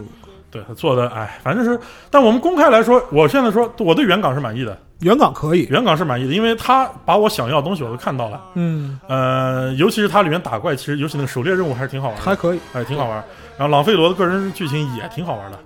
[0.49, 1.79] 对他做的，哎，反正是，
[2.09, 8.41] 但我们公开来说，我现在说我对原港是满意的，原港可以，原港是满意的，因为他把我想要的东西我都看到了。
[8.53, 13.23] 嗯，呃，尤其是它里面打怪，其实尤其那个狩猎任务还是挺好玩的，还可以，哎，挺好玩。
[13.57, 15.59] 然后朗费罗的个人剧情也挺好玩的，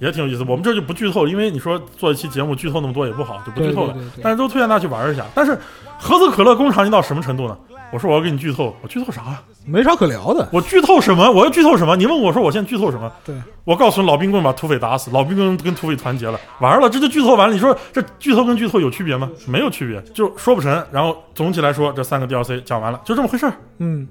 [0.00, 0.44] 也挺有意思。
[0.48, 3.92] 我们这就不剧透，因为你说做一期节目剧透那么多也不好，就不剧透了。
[3.92, 5.24] 对对对对但是都推荐大家去玩一下。
[5.34, 5.58] 但是
[5.98, 7.56] 盒子可乐工厂你到什么程度呢？
[7.90, 9.42] 我说我要给你剧透，我剧透啥呀？
[9.68, 10.48] 没啥可聊的。
[10.52, 11.30] 我剧透什么？
[11.30, 11.94] 我要剧透什么？
[11.96, 13.10] 你问我说我现在剧透什么？
[13.24, 17.54] 对，我告诉你，老冰棍把土匪打死，老冰棍跟土匪团结了，完了，这就剧透完了。
[17.54, 19.30] 你说这剧透跟剧透有区别吗？
[19.46, 20.84] 没有区别，就说不成。
[20.90, 23.52] 然后总体来说，这三个 DLC 讲完了，就这么回事儿。
[23.78, 24.08] 嗯，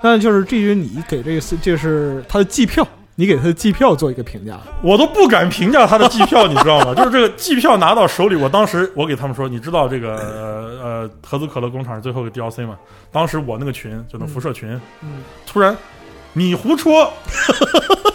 [0.00, 2.86] 那就是至于你给这个就是他的季票，
[3.16, 4.58] 你给他的季票做一个评价。
[4.82, 6.94] 我都不敢评价他的季票，你知道吗？
[6.96, 12.76] 就是这个季票拿到手里，我当时我给他们说，你知道这个呃呃合资可乐工厂是最后一个 DLC 吗？
[13.12, 14.68] 当时我那个群就那辐射群，
[15.02, 15.76] 嗯，突然
[16.32, 17.12] 你胡说，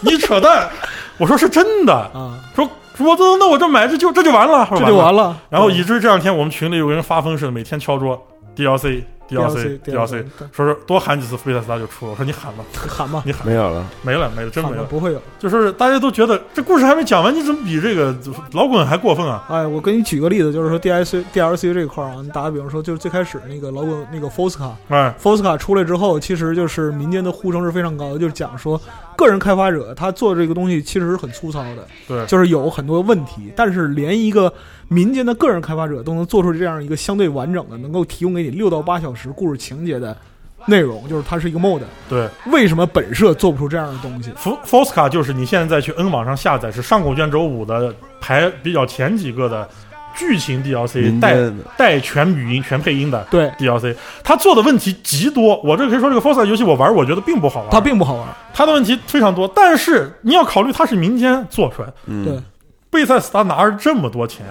[0.02, 0.70] 你扯淡，
[1.18, 5.24] 我说是真的，啊，说我这那我这买这就这就完了，这就完了。
[5.30, 5.38] 了。
[5.50, 8.22] 然后以至于这两天我们群里有个人发疯似的，每天敲桌
[8.58, 12.12] DLC DLC DLC 说是多喊几次贝塞斯达就出了。
[12.12, 14.84] 我说你喊吧， 喊吧，你喊没有了，没了没了，真没了。
[14.86, 15.22] 不会有。
[15.38, 18.16] 就是大家都觉得这故事还没讲完，你怎么比这个
[18.54, 19.46] 老滚还过分啊？
[19.50, 28.80] 哎，我给你举个例子，就是说 DLC DLC 这块儿啊，你打个比方说，就是最开始那个老滚那个 Fosca 哎，Fosca 出来之后，其实就是民间的呼声是非常高的，就是讲说
[29.16, 34.52] 个人开发者他做这个东西其实是很粗糙的，对，就是有很多问题，但是连一个
[34.90, 40.18] 民间的个人开发者都能做出这样一个相对完整的，能够提供给你六到八小时故事情节的
[40.66, 41.82] 内容，就是它是一个 mod。
[42.10, 44.32] 对，为什么本社做不出这样的东西？
[44.36, 49.70] 福 Fosca 就是你现在去 N 网上下载是上古卷轴五的排比较前几个的
[50.16, 51.36] 剧情 DLC 带
[51.78, 55.62] 带全语音全配音的对，DLC，它做的问题极多。
[55.62, 58.28] 我这可以说这个 Fosca 游戏我玩，我觉得并不好玩，它并不好玩。
[58.54, 59.48] 它的问题非常多。
[59.56, 62.42] 但是你要考虑它是民间做出来的，嗯，对，
[62.90, 64.46] 贝塞斯达拿着这么多钱。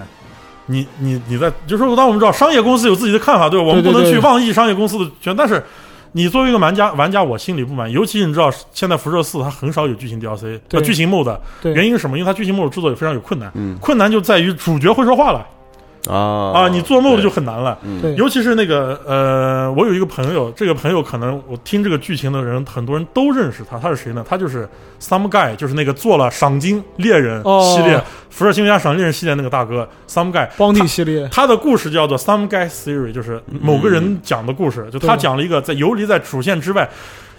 [0.68, 3.66] 你你你在就是说，当我们知道商业公司有自己的看法，对吧？
[3.66, 5.62] 我们不能去妄议商业公司的权，但是
[6.12, 7.90] 你作为一个玩家，玩家我心里不满。
[7.90, 12.18] 尤其你知道，现在辐射四它很少有剧情 DLC，剧情 mode，原因是什么？
[12.18, 15.46] 因为它剧情 mod 制作也非常有困难，嗯困难就在于主角会说话了
[16.08, 17.78] 啊啊，你做对就很难了。
[17.82, 23.78] 嗯对，尤其是那个呃，我有一个朋友，这个朋友可能我听这个剧情的人，很多人都认识他。
[23.78, 24.24] 他是谁呢？
[24.28, 24.68] 他就是
[25.00, 30.48] Some Guy，就是那个做了赏金猎人哦系列、辐射新玩家赏金猎人系列那个大哥 Some Guy。
[30.56, 34.88] 邦蒂系列，他的故事叫做 Some Guy Theory，就是某个人讲的故事。
[34.90, 36.88] 就他讲了一个在游离在主线之外，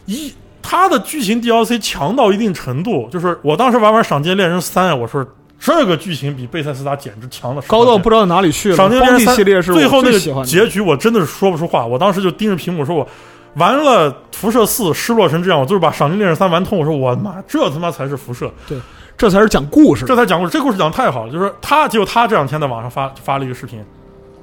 [0.06, 5.26] 一他的剧情 DLC 强到一定程度，就是我当时玩完《赏金猎人三》，我说
[5.60, 8.76] 这个剧情比贝塞斯达简直强了，高到不知道哪里去了。
[8.78, 10.46] 赏金猎人三系列是最后那个。
[10.46, 11.86] 结局，我真的是说不出话。
[11.86, 13.08] 我当时就盯着屏幕说：“我
[13.56, 18.78] 完了，辐射四失落成这样，我就是把赏金猎人三玩通。”我说：“我妈，这他妈才是辐射，对
[19.18, 20.06] 这才是讲故事。
[20.06, 20.52] 这才讲故事。
[20.54, 21.32] 这故事讲的太好了。
[21.32, 23.84] 就是他，结果他这两天在网上发发了一个视频，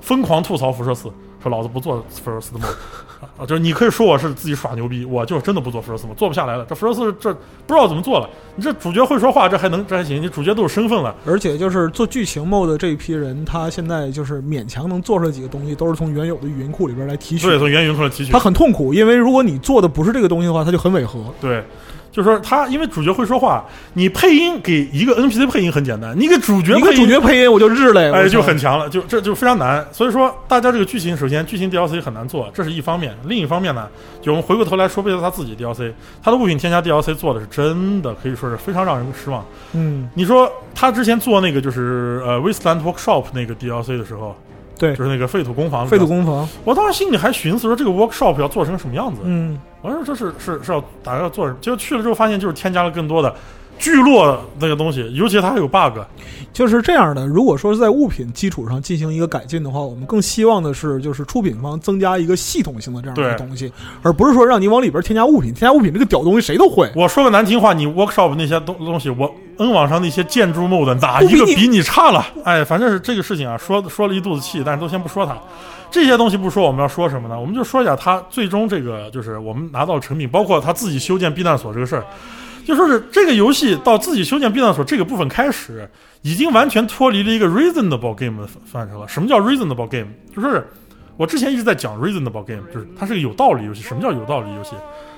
[0.02, 1.10] 疯狂吐槽辐射四，
[1.42, 2.66] 说老子不做辐射四的 mod
[3.38, 6.64] 啊，就是你可以说我是自己耍牛逼，我就真的不做辐射四 mod，做不下来了。
[6.68, 8.28] 这福尔斯这不知道怎么做了。
[8.54, 11.14] 你这主角会说话，这还能这还行，你主角都有身份了。
[11.26, 17.46] 而且就是做剧情 mod 的这一批人，他现在就是勉强能做出来几个东西，都是从原有的语音库里边来提取。
[17.46, 18.38] 对，从原语音库来提取他。
[18.38, 21.20] 很痛苦，因为如果你做的不是这个东西的话，他就很违和。
[21.40, 21.62] 对，
[22.16, 23.62] 就是说他因为主角会说话，
[23.92, 29.86] 你配音给一个 NPC 配音很简单，你给主角一个主配音，角配音我就日了，哎，就很强了，就这就非常难。
[29.92, 33.86] 所以说，大家这个剧情，首先剧情 DLC 很难做，这是一方面；另一方面呢，
[34.22, 35.92] 就我们回过头来说贝塞斯他自己 DLC，
[36.22, 39.44] 他的物品添加 DLC 做的是真的可以说是非常让人失望。
[39.74, 44.34] 嗯，你说他之前做那个就是呃 Wasteland Workshop 那个 DLC 的时候，
[44.78, 44.94] 对。
[44.94, 51.58] 就是那个废土工坊，废土，工坊，我当时心里还寻思说这个 Workshop 要做成什么样子，嗯，我说这是是是要打算要做什么？
[51.60, 53.34] 结果去了之后发现就是添加了更多的
[53.78, 55.98] 聚落那个东西，尤其它还有 bug。
[56.52, 57.26] 就是这样的。
[57.26, 63.70] 如果说是在物品基础上进行一个改进的话，我们更希望的是，就是出品方增加一个系统性的这样的对东西，
[64.02, 65.52] 而不是说让你往里边添加物品。
[65.52, 66.90] 添加物品这个屌东西谁都会。
[66.96, 72.24] 我说个难听话，你 workshop 那些东东西，我 N 网上那些建筑 mode 哪一个比你比你差了？
[72.44, 75.36] 哎，反正是这个事情啊，说说了一肚子气，但是都先不说它。
[75.90, 77.38] 这些东西不说，我们要说什么呢？
[77.38, 82.04] 我们就说一下它最终这个就是我们拿到成品，包括他自己修建避难所这个事儿。
[82.66, 85.88] 就说是这个游戏到自己修建避难所这个部分开始，
[86.22, 89.06] 已经完全脱离了一个 reasonable game 的范畴了。
[89.06, 90.08] 什么叫 reasonable game？
[90.34, 90.66] 就是
[91.16, 93.82] 我之前一直在讲 reasonable game，就是它是个有道理游戏。
[93.82, 94.72] 什么叫有道理游戏？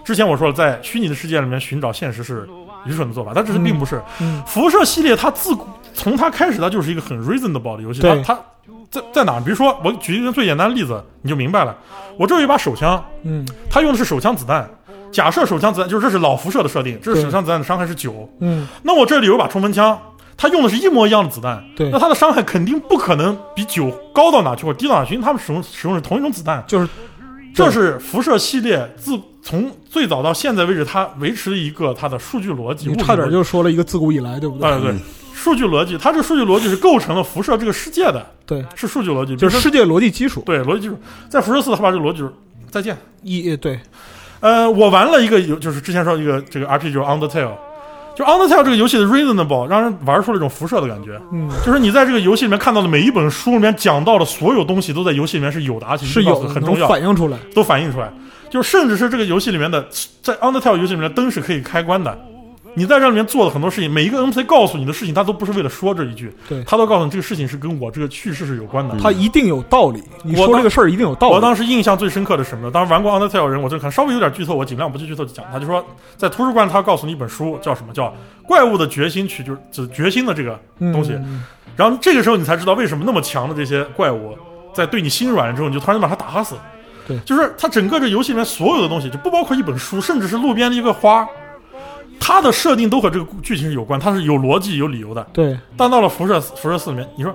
[0.05, 2.46] 之前我说了，在虚拟的世界里面寻找现实是
[2.84, 3.99] 愚蠢的做法，但这是并不是。
[4.20, 8.03] 嗯辐射系列它自古从它开始，它就是一个很 reasonable 的游戏。
[8.03, 8.38] 它对它
[8.90, 9.40] 在在哪？
[9.40, 11.76] 比如说，我举一个最简单的例子，你就明白了。
[12.18, 14.68] 我这有一把手枪，嗯它用的是手枪子弹。
[15.11, 18.28] 假设手枪子弹就是这是老辐射的设定，这是手枪子弹的伤害是九。
[18.40, 19.98] 嗯，那我这里有一把冲锋枪，
[20.36, 26.62] 它用的是一模一样的子弹，对那它的伤害肯定不可能比九高到哪去或者低到哪去，因为他们使用使用是同一种子弹。
[26.66, 26.88] 就是
[27.54, 32.88] 这是辐射系列自从最早到现在为止，它维持一个它的数据逻辑。
[32.88, 34.68] 你差点就说了一个自古以来，对不对？
[34.68, 34.94] 啊，对，
[35.34, 40.42] 数据逻辑，它这个数据逻辑是构成了辐射这个世界的，对，是数据逻辑，就是世界逻辑基础。
[40.46, 40.96] 对逻辑基础。
[41.28, 42.32] 在辐射四，它把这个逻辑就是
[42.70, 43.80] 再见，一对，
[44.41, 47.53] 呃，我玩了一个游，就是之前说一个这个 RPG 就是 Undertale，
[48.16, 57.36] 就 Undertale 这个游戏的 reasonable 让人玩出了一种辐射的感觉，嗯，就是你在这个游戏里面看到的每一本书里面讲到的所有东西都在游戏里面是有的，而且是有的很重要，反映出来。
[57.55, 58.12] 都反映出来。
[58.51, 59.86] 就甚至是这个游戏里面的，
[60.22, 62.16] 在 Undertale 游戏里面的灯是可以开关的。
[62.75, 68.97] 你在这里面做的很多事情，每一个 NPC 告诉你的事情，他都不是为了说这一句，对他都告诉你这个事情是跟我这个叙事是有关的。
[69.01, 70.03] 他一定有道理。
[70.23, 71.35] 你说我这个事儿一定有道理。
[71.35, 72.71] 我当时印象最深刻的是什么呢？
[72.71, 75.45] 当时玩过 Undertale 的人，我就看稍微有点剧透，我尽量不去剧透就讲。
[75.51, 75.85] 他就说，
[76.16, 78.07] 在图书馆他告诉你一本书，叫什么叫
[78.47, 80.59] 《怪物的决心曲》，就是指决心的这个
[80.93, 81.12] 东西。
[81.12, 81.45] 嗯
[81.77, 84.37] 然后这个时候你才知道为什么那么强的这些怪物，
[84.75, 86.57] 在对你心软了之后，你就突然就把他打死。
[87.07, 91.25] 对就是他整个这游戏里面所有的东西，就不包括一本书，甚至是路边的一个花，
[92.21, 95.27] 它的设定都和这个剧情是有关，它是有逻辑、有理由的。
[95.33, 97.35] 对，但到了辐射辐射四里面，你说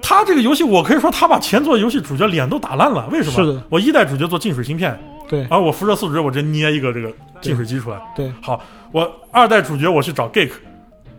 [0.00, 3.08] 他这个游戏，我可以说他把前作游戏主角脸都打烂了。
[3.10, 3.32] 为什么？
[3.32, 4.98] 是的我一代主角做净水芯片，
[5.28, 7.98] 对而我辐射四主角我直接捏一个这个净水机出来。
[8.14, 10.50] 对，好，我二代主角我去找 Geek，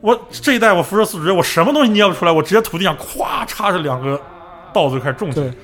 [0.01, 4.21] 我这一代我辐射四主角我什么东西捏不出来，我直接土地上咵插着两个
[4.73, 5.57] 稻子就开始种起来对。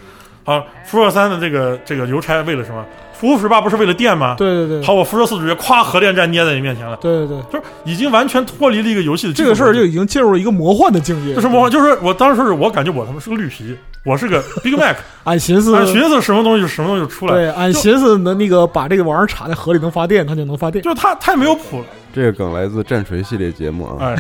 [0.44, 2.84] 好，辐射三的这个这个邮差为了什么？
[3.20, 4.36] 服务水坝不是为了电吗？
[4.38, 11.36] 对对对，好，我辐射四主角夸核电站捏在你面前了，对对对，就是已经完全脱离了一个游戏的基这个事儿就已经进入了一个魔幻的境界。
[11.36, 13.76] 就是魔幻，就是我当时是我感觉我他妈是个绿皮，
[14.06, 20.82] 我是个 Big Mac， 俺寻思，俺寻思什么东西什么东西就出来，对，俺寻思能那个把这个玩意儿插在河里能发电，它就能发电。
[20.82, 23.98] 就是它太没有谱了，这个梗来自战锤系列节目啊。
[24.00, 24.16] 哎，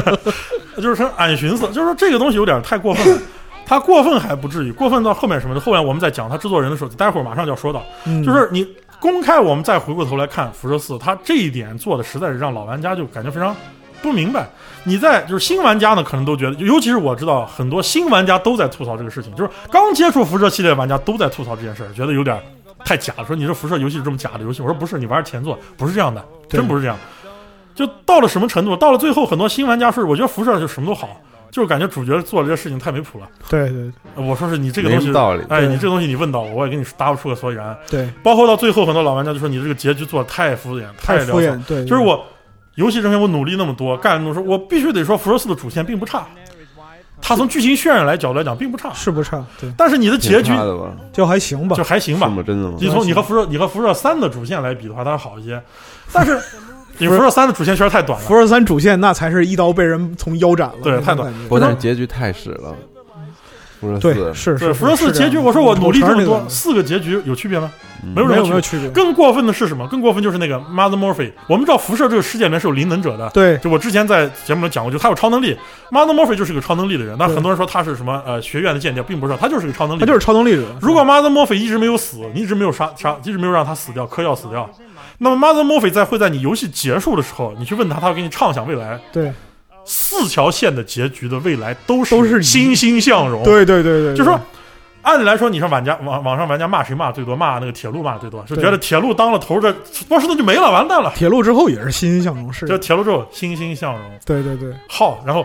[0.80, 3.20] 就是说俺寻思，就是说这个东西有点太过分了。
[3.64, 8.66] 它过分还不至于，过分到后面什么的，后面我们在讲他制作人的时候，待会儿马上就要说到，嗯就是你
[9.00, 13.54] 公开我们再回过头来看《辐射四》，他这一点做的实在是让老玩家就感觉非常
[14.02, 14.46] 不明白。
[14.84, 22.38] 你在就是新玩家呢，可能都觉得，尤其是我知道很多新玩家都在吐槽这个事情，就是刚接触辐射系列的玩家都在吐槽这件事儿，觉得有点
[22.84, 23.24] 太假了。
[23.24, 26.96] 说你这辐射游戏是这么假的游戏，我说不是，你玩前作不是这样的，真不是这样。
[27.74, 28.76] 就到了什么程度？
[28.76, 31.08] 到了最后，很多新玩家说，我觉得辐射就什么都好，
[31.52, 33.28] 就是感觉主角做了这些事情太没谱了。
[33.48, 37.76] 对对呃我说是你这个东西道理哎，你这个东西你问到我，我也给你答不出个所以然。
[37.88, 41.62] 对，包括到最后，很多老玩家就说你这个结局做的太敷衍，太敷衍。
[41.66, 42.24] 对，就是我
[42.76, 46.26] 游戏这边我努力那么多，干了那么多，我必须得说，辐射四的主线并不差，
[47.20, 50.96] 它从剧情渲染来角度来讲并不差，是不差，对，但是你的结局的？
[51.12, 51.84] 就还行吧就。
[51.84, 52.26] 还行吧？
[52.46, 52.78] 真的吗？
[52.80, 55.62] 你从你和辐射你和辐射三的主线来比的话，它是好一些，
[56.10, 56.40] 但是
[56.98, 58.34] 你辐射三的主线确实太短了辐。
[58.34, 62.74] 射三主线那才是一刀被人从腰斩了，对太短但是结局太屎了。
[63.80, 67.72] 辐射对，四是是对，辐射四结局，我说我努力这么多，四个结局有区别吗？
[68.04, 68.88] 嗯没没有任何区有没有区别。
[68.90, 69.86] 更过分的是什么？
[69.86, 71.30] 更过分就是那个 Mother Morphy。
[71.48, 75.56] 我们知道辐射这个世界里面是有灵能者的，对就我之前在节目里讲过，就他有超能力。
[75.90, 80.00] Mother Morphy 就是个超能力的人，但对很多人说他是什么呃学院的间谍，并不是，他就是个超能力。
[80.00, 80.64] 他就是超能力者。
[80.80, 84.68] 如果 Mother Morphy 一直没有死，你一直没有杀杀，一直没有让他死掉，嗑药死掉，
[85.18, 89.32] 那么 Mother Morphe 在会在你游戏结束的时候，你去问他，他会给你畅想未来对
[89.84, 93.42] 四条线的结局的未来都都是欣欣向荣。
[93.42, 94.38] 对对对对，就说。
[95.02, 97.34] 按理来说，你说玩家网网上玩家骂谁骂最多？
[97.34, 99.74] 骂那个铁路骂最多，就觉得铁路当了头的
[100.08, 101.12] 波士顿就没了，完蛋了。
[101.16, 105.44] 铁路之后也是欣欣向荣，是就铁路之后欣欣向荣，对对对好，然后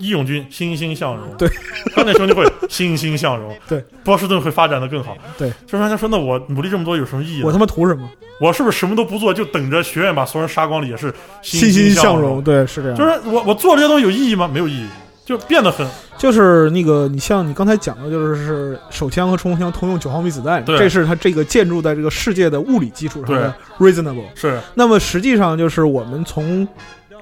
[0.00, 1.48] 义勇军欣欣向荣，对，
[1.94, 5.50] 钢铁兄弟会欣欣向荣，对，波士顿会发展的更好，对。
[5.50, 7.44] 就是玩家说，那我努力这么多有什么意义？
[7.44, 8.08] 我他妈图什么？
[8.40, 11.12] 我是不是什么都不做，就等着学院把所有人杀光了，也是
[11.42, 12.42] 欣欣向荣？
[12.42, 12.96] 对，是这样。
[12.96, 14.46] 就是我我做这些东西有意义吗？
[14.46, 14.86] 没有意义，
[15.24, 15.86] 就变得很
[16.18, 24.24] 就是那个，你像你刚才讲的，就是是手枪和冲锋枪通用九毫米子弹，对这是它这个建筑在这个世界的物理基础上的 reasonable。
[24.34, 26.66] 是那么实际上就是我们从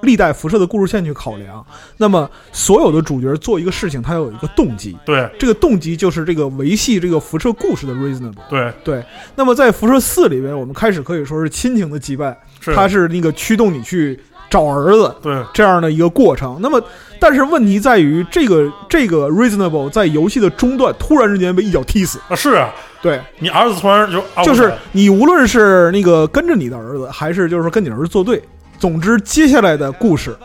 [0.01, 1.65] 历代辐射的故事线去考量，
[1.97, 5.29] 那么所有的主角做一个事情，他要有一个动机，对。
[5.39, 8.35] 这个动机就是这个维系这个辐射故事的 reasonable。
[8.49, 8.71] 对。
[8.83, 9.03] 对，
[9.35, 12.73] 那么在辐射四里边，我们开始可以说是亲情的羁绊，是。
[12.75, 14.19] 它是那个驱动你去
[14.49, 15.43] 找儿子，对。
[15.53, 16.57] 这样的一个过程。
[16.61, 16.81] 那么，
[17.19, 22.19] 但是问题在于，这个这个 reasonable 在游戏的中段突然之间被一脚踢死。
[22.27, 22.71] 啊是啊，
[23.01, 28.41] 对，你儿子突然就啊就是你无论是那个跟着你的儿子，还是就是说跟你儿子作对，
[28.79, 30.35] 总之接下来的故事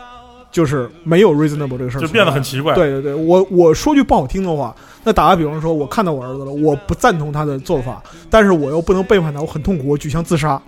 [0.51, 2.75] 就是没有 reasonable 这个事儿，就变得很奇怪。
[2.75, 10.61] 对对对，我我说句不好听的话，那打个比方说，我看到我儿子了，我不赞同他的做法，但是我又不能背叛他，我很痛苦，我举枪自杀，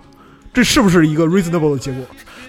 [0.52, 2.02] 这是不是一个 reasonable 的结果？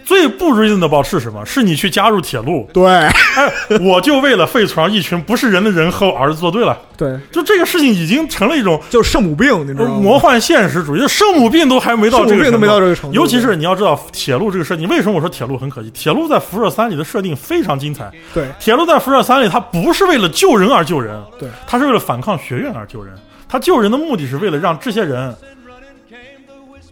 [0.06, 1.43] 最不 reasonable 是什么？
[1.45, 3.51] 是你去加入铁路，对哎，
[3.82, 6.78] 我就为了废除上一群不是人的人和我儿子作对了。
[6.95, 9.99] 对，就这个事情已经成了一种就是圣母病，你知道吗？
[9.99, 15.89] 魔幻现实主义，就圣母病都还没到这个病都没到这个程度尤其是你要知道铁路这个设定，为什么我说铁路很可惜？
[15.89, 18.10] 铁路在辐射三里的设定非常精彩。
[18.34, 23.14] 对铁路在辐射三里，它不是为了救人而救人，对，它是为了反抗学院而救人。
[23.47, 25.34] 它救人的目的是为了让这些人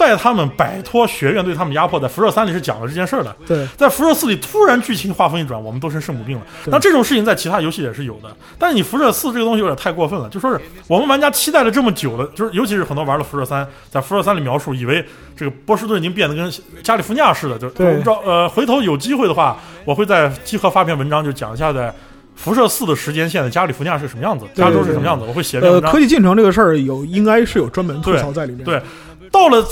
[0.03, 3.33] 带他们摆脱学院对他们压迫，在辐射三里是讲了这件事儿的。
[3.47, 6.45] 对，在辐射四里突然剧情画风一转，我们都生圣母病了。
[6.65, 15.03] 那这种事情在其他游戏也是有的，但是你辐射四这个东西有点太过分了，就说是我们玩家期待了这么久了，就是尤其是很多玩了辐射三，在辐射三里描述，以为
[15.37, 16.51] 这个波士顿已经变得跟
[16.83, 21.93] 加利福尼亚似的，就对我们知道呃，回头有机会的话，我会在集合发篇文章，就讲一下在。
[22.35, 24.43] 辐射四的时间线的加利福尼亚是什么样子？
[24.55, 25.23] 加州是什么样子？
[25.23, 25.61] 我会写。
[25.81, 28.81] 科技进程这个事儿有应该是有专门吐对槽在里面，对，
[29.33, 29.67] 到了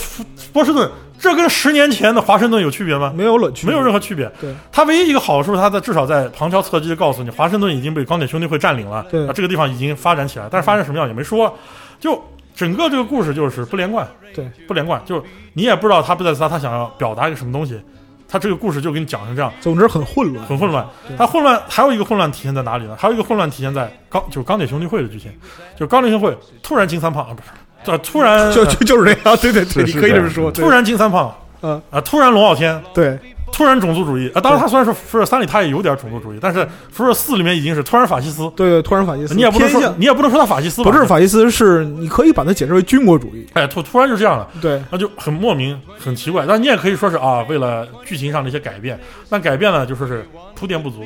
[0.52, 0.90] 波士顿，
[1.20, 3.14] 这跟十年前的华盛顿有区别吗？
[3.16, 4.28] 没有冷区，没有任何区别。
[4.42, 9.28] 对，它唯一一个好处，它在至少在旁敲侧击的告诉你，华盛顿已经被钢铁兄弟会占领了，对。
[9.28, 11.56] 啊，这个地方已经发展起来，但是发展什么样也没说，
[12.00, 12.20] 就
[12.56, 15.22] 整个这个故事就是不连贯，对，不连贯，就是
[15.54, 17.80] 你也不知道他不在斯达他想要表达一个什么东西，
[18.28, 20.84] 他这个故事就给你讲成这样，总之很混乱，很混乱。
[21.08, 21.16] 对。
[21.18, 22.96] 它混乱还有一个混乱体现在哪里呢？
[22.98, 25.32] 还有一个混乱体现在钢就是钢铁兄弟会的剧情，
[25.76, 27.50] 就是钢铁兄弟会突然金三胖啊，不是。
[27.84, 33.18] 这突然就就就是这样，对对对，你可以这么说，突然金三胖，嗯啊，突然龙傲天，对
[33.52, 34.40] 突然种族主义啊！
[34.40, 46.46] 当然，他虽然是辐射三里，他也有点种族主义，但是辐射四里面已经是突然法西斯，对对，突然法西斯，你也不能说你也不能说他法西斯吧，不是法西斯，是你可以把它解释为军国主义，哎，突突然就这样了，对那就很莫名，很奇怪。
[46.48, 48.98] 但你也可以说是啊，为了剧情上的一些改变，
[49.30, 50.26] 但改变呢，就说是
[50.56, 51.04] 铺垫不足，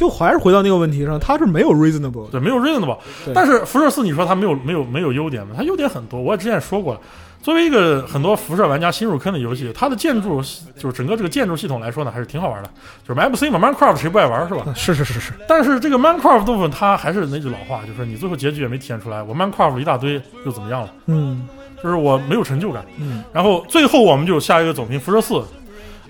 [0.00, 2.96] 就还是回到那个问题上，它是没有 reasonable，对，没有 reasonable。
[3.34, 5.52] 但是辐射四，你说它没有没有没有优点吗？
[5.54, 7.00] 它优点很多，我也之前也说过了。
[7.42, 10.40] 作为一个很多辐射玩家新入坑的游戏，它的建筑
[10.78, 12.70] 就是整个这个建筑系统来说呢，还是挺好玩的。
[13.06, 14.72] 就是 MC 嘛，Minecraft 谁不爱玩是吧？
[14.74, 19.22] 是是是是，但是这个 Minecraft 部分，它还是那句老话，就是你最后结局也没体现出来。
[19.22, 20.90] 我 Minecraft 一大堆又怎么样了？
[21.08, 21.46] 嗯
[21.82, 22.84] 就是我没有成就感。
[22.98, 25.42] 嗯，然后最后我们就下一个总评辐射四，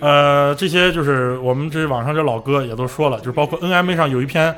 [0.01, 4.55] 呃，这些就是我们这网上这老哥也都说了，就是包括 NMA 上有一篇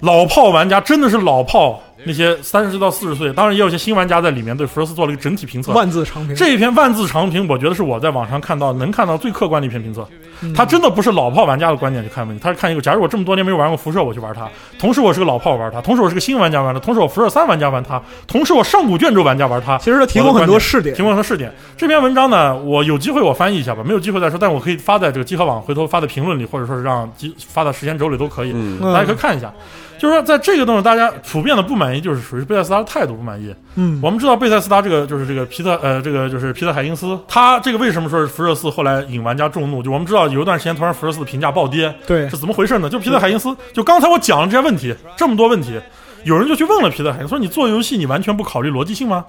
[0.00, 5.72] 老炮玩家，真的是老炮，那些三十到四十岁，当然也有些新玩家在里面对辐射四做了一个整体评测。
[5.72, 10.06] 万字长评，这一篇万字长评，我觉得是我在网上看到能看到最客观的一篇评测。
[10.42, 14.42] 嗯他真的不是老炮玩家的观点去看问题，他是看一个，假如我这么多年没有玩过辐射，我去玩它；
[14.78, 19.78] 同时我是个老炮玩它，同时我是个新玩家玩它，同时我辐射三玩家玩它，同时我上古卷轴玩家玩它。
[19.78, 21.50] 其实它提供很多试点提，供很多试点。
[21.74, 29.50] 这篇文章呢，我有机会我翻译一下吧，没有机会再说，但我可以发在这个集合网，回头发在评论里，或者说是让集发到时间轴里都可以，嗯大家可以看一下。
[29.98, 33.54] 就是说，在这个东西，大家普遍的不满意，就是属于贝塞斯达的态度不满意。
[33.74, 39.82] 嗯，我们知道贝塞斯达这个就是这个皮特呃，这个就是皮特海因斯，他这个为什么说是辐射四后来引玩家众怒？
[39.82, 42.88] 就我们知道有一段时间突然辐射四的评价暴跌，对是怎么回事呢？
[42.88, 45.78] 就皮特海因斯，就刚才我讲了这些问题，这么多问题，
[46.24, 49.24] 有人就去问了皮特海因斯，说你做游戏你完全不考虑逻辑性吗？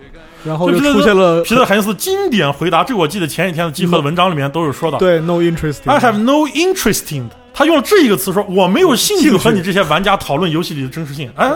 [0.46, 4.98] 然后就出现了皮特海因斯经典回答，这个我记得前几天的集合的文章里面都有说到。
[4.98, 11.28] 对 no interesting，I have no interest in，他用了这一个词说，我没有兴趣和你这些玩家讨论游戏里的真实性。
[11.36, 11.52] 哎，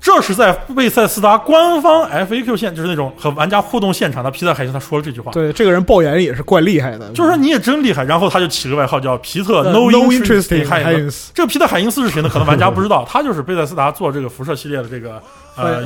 [0.00, 5.32] 这是在贝塞斯达官方 FAQ 线，就是那种和玩家互动现场，的皮特海因斯他说了这句话。
[5.32, 11.32] 对这个人爆言也是怪厉害的，就是说你也真厉害，然后他就起个外号叫皮特呃 No Interest interesting 海因斯。
[11.34, 12.28] 这个皮特海因斯是谁呢？
[12.32, 15.20] 可能玩家不知道，他就是贝塞斯达做这个辐射系列的这个
[15.56, 15.82] 呃，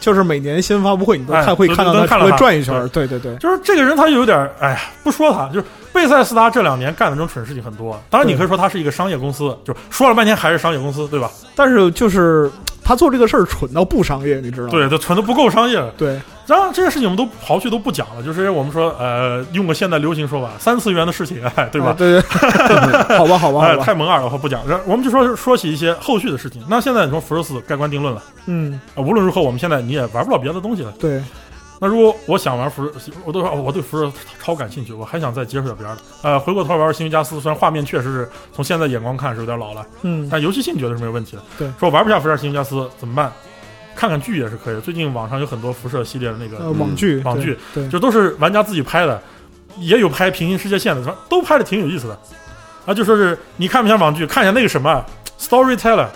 [0.00, 8.00] 就是每年新闻发布会你都哎看会看到他出来都看到他转一圈，对对对，就是这个人，他就有点儿，哎呀，不说他，就是贝塞斯达这两年干的这种蠢事情很多。
[8.08, 11.30] 当然，你可以说他是一个商业公司，就说了半天还是商业公司，对吧？
[11.54, 12.50] 但是就是
[12.82, 14.70] 他做这个事儿蠢到不商业，你知道吗？
[14.70, 15.82] 对，他蠢的不够商业。
[15.98, 21.94] 对，然后这些事情我们都刨去都不讲了，就是我们说，呃，用个现代流行说法，三次元的事情，哎，对吧啊？
[21.98, 22.22] 对对，
[23.18, 24.66] 好吧好吧哎，好吧，太萌二了，我不讲。
[24.66, 26.62] 然后我们就说说起一些后续的事情。
[26.68, 30.92] 那现在你说辐射四盖棺定论了，嗯，啊无论如何，我们现在你也玩不了别的东西了。
[30.98, 31.22] 对，
[31.82, 35.96] 那如果我想玩辐射，我都说哦我对辐射超感兴趣，我还想再接触点别的。
[36.22, 41.42] 呃，回过头玩玩新维加斯，虽然画面确实是从现在眼光看是有点老了，嗯，但游戏性绝对是没有问题的。
[41.58, 43.32] 对说我玩不下辐射新维加斯怎么办？
[43.96, 44.80] 看看剧也是可以的。
[44.80, 49.20] 最近网上有很多辐射系列的那个呃，网剧，网剧对，就都是玩家自己拍的，
[49.78, 52.18] 也有拍平行世界线的，都拍的挺有意思的。
[52.86, 55.04] 啊，就说是你看不下网剧，看一下那个什么
[55.38, 56.06] Storyteller，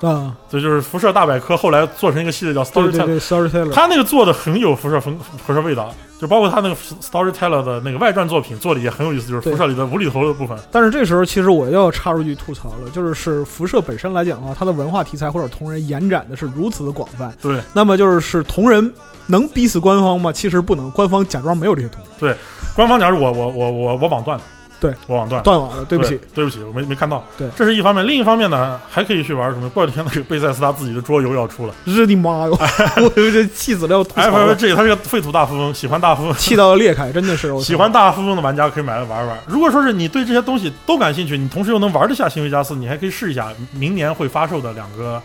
[0.00, 3.06] 啊，这就是辐射大百科，后来做成一个系列叫 Storyteller 对。
[3.06, 10.56] 对，storyteller，他那个做的很有辐射风辐射味道，就包括他那个 Storyteller 的那个外传作品做的也很有意思，就是辐射里的无厘头的部分。
[10.70, 18.92] 但是这时候其实我要插入一句吐槽了，就是是辐射本身来讲的话，它的文化题材或者同人延展的是如此的广泛，对，那么就是是同人
[19.26, 20.30] 能逼死官方吗？
[20.32, 22.36] 其实不能，官方假装没有这些同对，
[22.76, 24.44] 官方假如我我我我我网断了，
[24.80, 25.44] 对我网断了。
[25.44, 27.24] 断网了，对不起，对不起，我没没看到。
[27.36, 29.68] 对这是一方面，另一方面呢，还可以去玩什么？
[29.70, 32.50] 过几天那个贝塞斯他自己的桌游要出了日你妈哟！
[33.02, 39.38] 我这气死了，要吐槽了，，FFG 他是个废土大富翁，喜欢大富翁，气到裂开，真的是我喜欢大富翁的玩家可以买来玩玩。
[39.46, 45.20] 如果说是你对这些东西都感兴趣，你同时又能玩得下新维加斯，你还可以试一下明年会发售的两个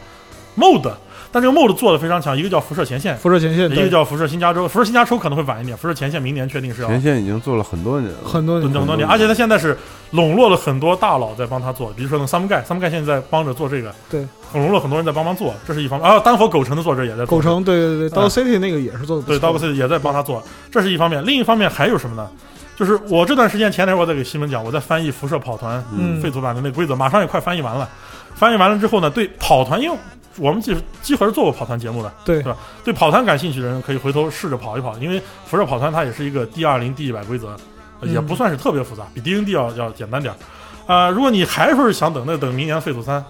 [0.57, 0.91] mod。
[1.33, 9.75] 但这个 mod 做的非常强，一个叫辐射前线，辐射前线，一个叫辐射新加州，辐射新加州可能会晚一点，辐射前线明年确定是要前线已经做了很多年，很多很多年，而且他现在是
[10.11, 16.07] 笼络了很多大佬在帮他做，比如说那个 Some Guy，Some Guy 现在在帮着做这个，对，笼络很多人在帮忙做，这是一方面。
[16.07, 21.25] 啊，丹佛狗城的作者也在做狗城，对对对啊，Dog City 那个也是做的对 Dog City 也在帮他做，这是一方面。
[21.25, 22.29] 另一方面还有什么呢？
[22.75, 26.21] 就是我这段时间前天我在给西门讲，我在翻译辐射跑团嗯。
[26.21, 27.89] 废土版的那个规则，马上也快翻译完了。
[28.35, 29.97] 翻译完了之后呢，对跑团，因为
[30.37, 32.57] 我们几集合是做过跑团节目的，对对吧？
[32.83, 37.55] 对跑团感兴趣的人可以回头试着跑一跑，因为辐射跑团它也是一个 D 二零 D 一百规则，
[37.99, 40.37] 呃也嗯不算是特别复杂，比 D N D 要要简单点儿。
[40.85, 43.23] 啊、如果你还说是想等，那等明年废土三。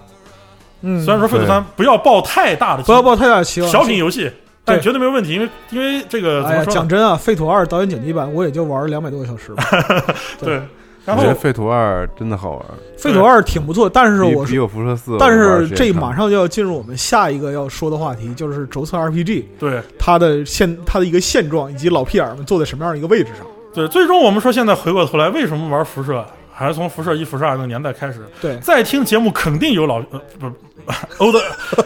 [0.81, 4.29] 嗯，虽然说废土三不要抱太大的期不要抱太大的期望，小品游戏，
[4.65, 6.71] 但对绝对没有问题，因为因为这个怎么说呢？
[6.71, 9.63] 讲真啊，《废土二》导演剪辑版我也就玩了两百多个小时吧。
[10.41, 10.61] 对，
[11.05, 12.59] 然后我觉得废土二真的好玩，
[12.97, 23.45] 《废土二》挺不错，但是我是比比我辐射四，但是这马上就要进入我们下一个要说的话题，就是轴测 RPG 对它的现它的一个现状，以及老屁眼儿们坐在什么样的一个位置上。
[23.73, 26.25] 对，最终我们说现在回过头来，为什么玩辐射？
[26.53, 30.45] 还是从辐射一、辐射二那个年代开始，对再听节目肯定有老呃不
[31.17, 31.35] old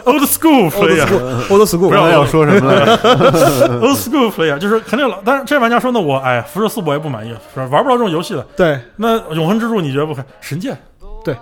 [0.04, 2.98] old school player，old school，不要要说什么了
[3.80, 7.66] old school player，就是肯定老，但是这些玩家说那，我哎，辐射四我也不满意，是吧？
[7.70, 8.44] 玩不到这种游戏的。
[8.56, 10.24] 对，那永恒之柱你觉得不可？
[10.40, 10.76] 神界，
[11.24, 11.36] 对，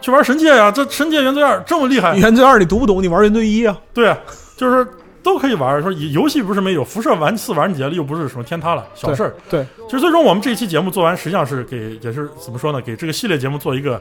[0.00, 3.76] 去玩神界呀、这神界原罪二这么厉害，原罪二你读不懂，你玩原罪一啊。
[3.92, 4.18] 对啊，
[4.56, 4.86] 就是
[5.28, 5.80] 都可以玩。
[5.82, 9.34] 说游戏不是没有，辐射玩次完结了，又不是什么天塌了，小事儿。
[9.50, 12.80] 对，其实最终我们这一期节目做完，实际上是给也是怎么说呢？
[12.80, 14.00] 给这个系列节目做一个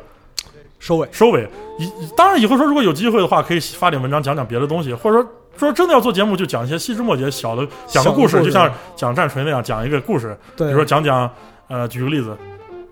[0.80, 1.08] 收尾。
[1.12, 1.48] 收尾。
[1.78, 10.38] 以当然以后说如果有机会的话，可以发点文章讲讲别的东西，或者说说真的要做节目，就讲一些细枝末节小的讲个故事，故事就像讲战锤那样讲一个故事。
[10.56, 11.30] 对比如说讲讲
[11.68, 12.36] 呃，举个例子，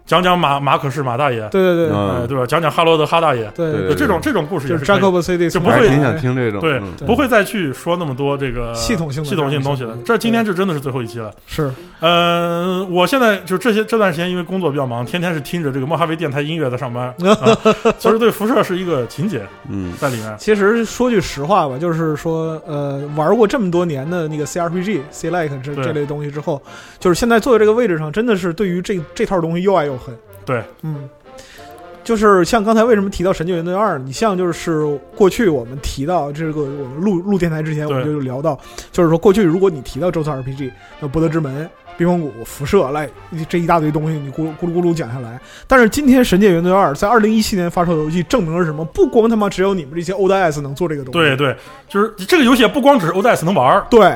[0.06, 2.46] 讲讲马马可是马大爷，对对对嗯呃，对吧？
[2.46, 10.06] 讲讲哈罗德哈大爷，对对就这种这种故事也就是 Jacob City 就不会想听这种，对嗯，不会再去说那么多这个系统性的系统性东西了这样的。
[10.06, 11.32] 这今天这真的是最后一期了。
[11.48, 17.58] 是呃，我现在就这些这段时间因为工作比较忙，天天是听着这个莫哈维电台音乐在上班， 啊
[17.98, 20.36] 其实对辐射是一个情节嗯，在里面。
[20.38, 26.62] 其实说句实话吧，就是说，呃，玩过这么多年的那个 CRPG、C like 这这类东西之后，
[27.00, 30.16] 就是现在坐在这个位置上，真的是对于这这套东西又爱又恨。
[30.46, 31.10] 对，嗯，
[32.04, 34.86] 就是像刚才为什么提到《神界原罪二》，你像就是
[35.16, 38.60] 过去我们提到这个我们录录电台之前，我们对就聊到，
[38.92, 41.70] 就是说过去如果你提到周三 RPG，那博德之门。
[41.98, 43.10] 冰风谷、辐射，来
[43.48, 45.40] 这一大堆东西，你咕噜咕噜咕噜讲下来。
[45.66, 48.84] 但是今天《神界原罪二》在二零一七年发售的游戏，证明了什么？
[48.84, 51.56] 不光他妈只有你们这些 ODS 能做这个东西，对对，
[51.88, 54.14] 就是这个游戏不光只是 ODS 能玩儿，对，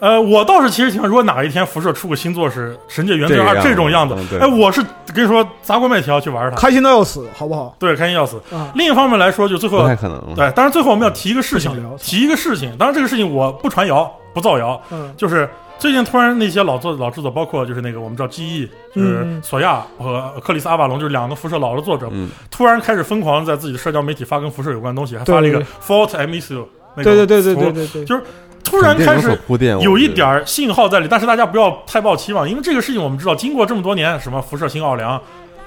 [0.00, 4.82] 呃，我倒是其实挺，如果哪一天辐射出个新作是《神界原罪二这种样子哎，我是
[5.14, 7.74] 跟你说砸锅卖铁要去玩它，开心到要死，好不好？
[7.78, 8.36] 对，开心要死。
[8.50, 12.74] 啊，另一方面来说，就最后不太可能，对，当然最后我们要提一个事情提一个事情。
[12.78, 15.48] 当然这个事情我不传谣，不造谣，嗯，就是
[15.78, 28.22] 最近突然那些老作老制作，包括就是那个我们知道 GE，就是嗯索亚和克里斯阿瓦隆，就是两个辐射老的作者，嗯，突然开始疯狂在自己的社交媒体发跟辐射有关的东西，还发了一个 Fault I Miss You，那对个对对对对符对对，就是
[28.70, 35.20] 突然开始铺垫，有一点儿信号在里，但是大家不要太抱期望，因为这个事情我们知道，经过这么多年，什么辐射新奥良，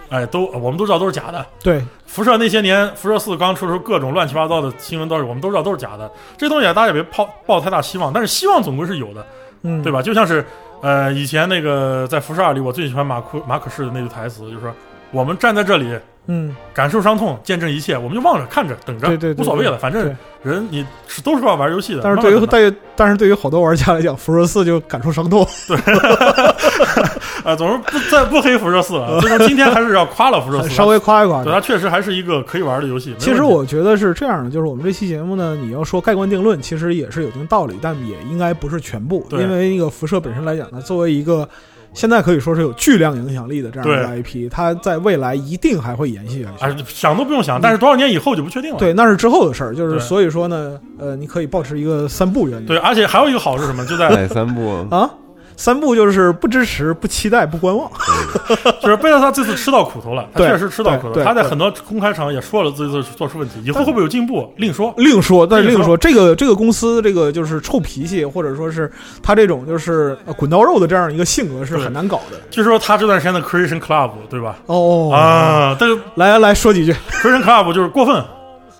[0.10, 1.45] 哎，都我们都知道都是假的。
[1.62, 6.10] 对辐射那些年，辐射四刚出的时候，各种乱七八糟的新闻都是我们都知道都是假的。
[6.38, 9.26] 这东西大家也别抱抱太大希望，但是希望总归是有的，
[9.64, 10.01] 嗯，对吧？
[10.01, 10.45] 就像是
[10.82, 14.72] 呃，以前那个在辐射二里，我最喜欢马库马可士的那句台词，就是说
[15.12, 15.97] 我们站在这里
[16.28, 22.01] 嗯，感受伤痛，见证一切，我们就望着看着等着，对对对无所谓了，反正人你是都是要玩游戏的。
[22.01, 25.45] 但是对于慢慢等对，但是对于好多玩家来讲，辐射四就感受伤痛。
[25.67, 25.78] 对
[27.43, 29.19] 啊，总是不再不黑辐射四了。
[29.21, 31.51] 最终今天还是要夸了辐射四， 稍微夸一夸对。
[31.51, 33.13] 它确实还是一个可以玩的游戏。
[33.19, 41.47] 其实我觉得是这样的，就是我们这期节目呢，你要说盖棺定论，其实也是有一定道理，但也应该不是全部，对因为那个辐射本身来讲呢，作为一个
[41.94, 46.82] 现在可以说是有巨量影响力的这样一个 IP，它在未来一定还会延续下去。
[46.82, 48.80] 啊，想都不用想，但是多少年以后就不确定了。
[48.80, 53.86] 对，那是之后的事儿，就是所以说呢，呃，你可以保持一个三步原则对，而且还有一个好是什么？
[53.86, 54.86] 就在哪三步？
[54.89, 55.10] 啊。
[55.56, 57.89] 三步就是不支持、不期待、不观望。
[58.82, 61.24] 就是贝塔萨这次吃到苦头了，他确实吃到苦头。
[61.24, 64.93] 他在很多公开场也说了自己做出问题，以后会不会有进步另说。
[64.97, 68.91] 另说，但是另说，这个这个公司这个就是臭脾气，或者说是
[69.22, 72.38] 他这种就是呃滚刀肉的这样一个性格是很难搞的。
[72.49, 74.58] 据说他这段时间的 Creation Club 对吧？
[74.66, 78.24] 哦，啊，但是来来来说几句，Creation Club 就是过分，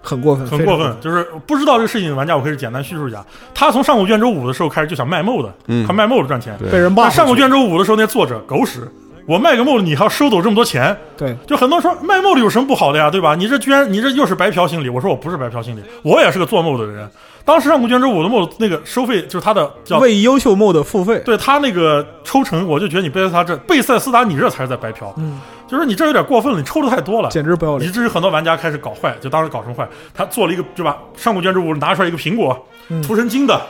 [0.04, 0.95] 很过分，很过分。
[1.01, 3.26] 就是不知道这个事情的玩家，我可以简单叙述一下。
[3.56, 6.56] 他从上古卷轴五的时候开始就想卖 mod，嗯他卖 mod 赚钱。
[6.60, 8.88] 对被人骂上古卷轴五的时候，那作者狗屎，
[9.26, 13.34] 我卖个 mod 你还要收走这么多钱，对就很多人说卖 mod 有什么不好的呀，对吧？
[13.34, 17.10] 你这居然你这又是白嫖心理，我说我不是白嫖心理，我也是个做 mod 的人。
[17.45, 27.93] 当时《上古卷轴五》的 mod 那个收费就是他的叫为优秀 mod 付费，对他那个抽成，我就觉得你贝塞斯达这贝塞斯达你这才是在白嫖，嗯，就是你这有点过分了，你抽的太多了，简直不要脸以。
[27.93, 29.85] 至于很多玩家开始搞坏，就当时搞成坏。
[30.13, 30.97] 他做了一个对吧？
[31.17, 33.61] 上古卷轴五拿出来一个苹果，嗯涂成金的，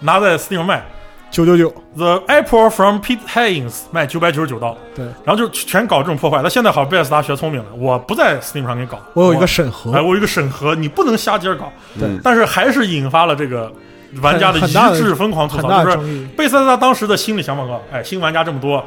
[0.00, 0.86] 拿在 Steam 卖
[1.30, 6.40] 九九九，，The Apple from Pete Haynes 卖九百九十九刀，对，然后就全搞这种破坏。
[6.42, 11.70] 那现在好，贝塞斯达学聪明了，我不在 Steam 上给你搞，我有一个审核哎，，我有一个审核，你不能瞎接着搞。
[11.98, 13.70] 对但是还是引发了这个
[14.22, 16.26] 玩家的一致疯狂吐槽，就是。
[16.36, 18.82] 贝塞斯达当时的心理想法说，哎，新玩家这么多，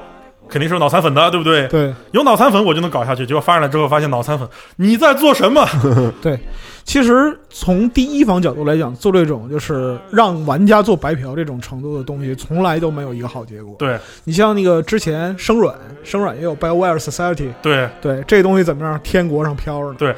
[0.50, 1.68] 肯定是有脑残粉的，对不对？
[1.68, 3.26] 对有脑残粉我就能搞下去。
[3.26, 4.48] 结果发上来之后，发现脑残粉
[4.78, 5.66] 你在做什么？
[6.22, 6.40] 对，
[6.84, 13.76] 其实从第一方角度来讲，做这种就是让玩家做白嫖这种程度的东西，从来都没有一个好结果。
[13.80, 19.00] 对你像那个之前生软，生软也有 BioWare Society，对，对这东西怎么样？
[19.04, 20.16] 天国上飘着呢。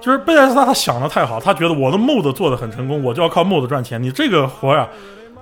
[0.00, 4.02] 就是贝塞斯达他想的太好，他觉得我的 mod 做的很成功，我就要靠 mod 赚钱。
[4.02, 4.86] 你这个活呀、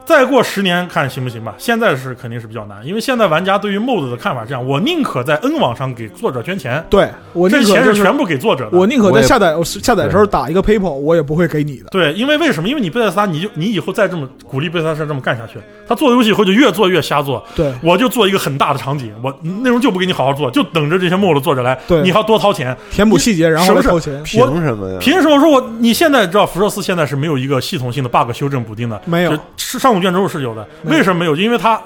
[0.04, 1.54] 再过十年看行不行吧？
[1.58, 8.78] 现在是肯定是比较难，因为现在玩家对于 mod 的看法是这样：我宁可在 N 网上给作者捐钱，对我这钱是全部给作者的。
[8.78, 11.86] 我宁可在下载下载的时候打一个 PayPal，我也不会给你的。
[11.90, 12.68] 对，因为为什么？
[12.68, 17.42] 因为你贝塞斯达，你就你以后再这么鼓励贝塞斯达这么干下去，他做游戏以后就越做越瞎做。
[17.54, 22.76] 对我就做一个很大的场景，我内容就不给你好好做，就等着这些 mod 作者来，对你还要多掏钱。
[22.90, 24.22] 填补细节，然后是不是来掏钱。
[24.24, 24.98] 凭什么呀？
[25.00, 29.00] 凭什么说我你现在知道辐射四现在是没有一个系统性的 bug 修正补丁的？
[29.04, 31.36] 没有是上古卷轴是有的，为什么没有？
[31.36, 31.80] 因为它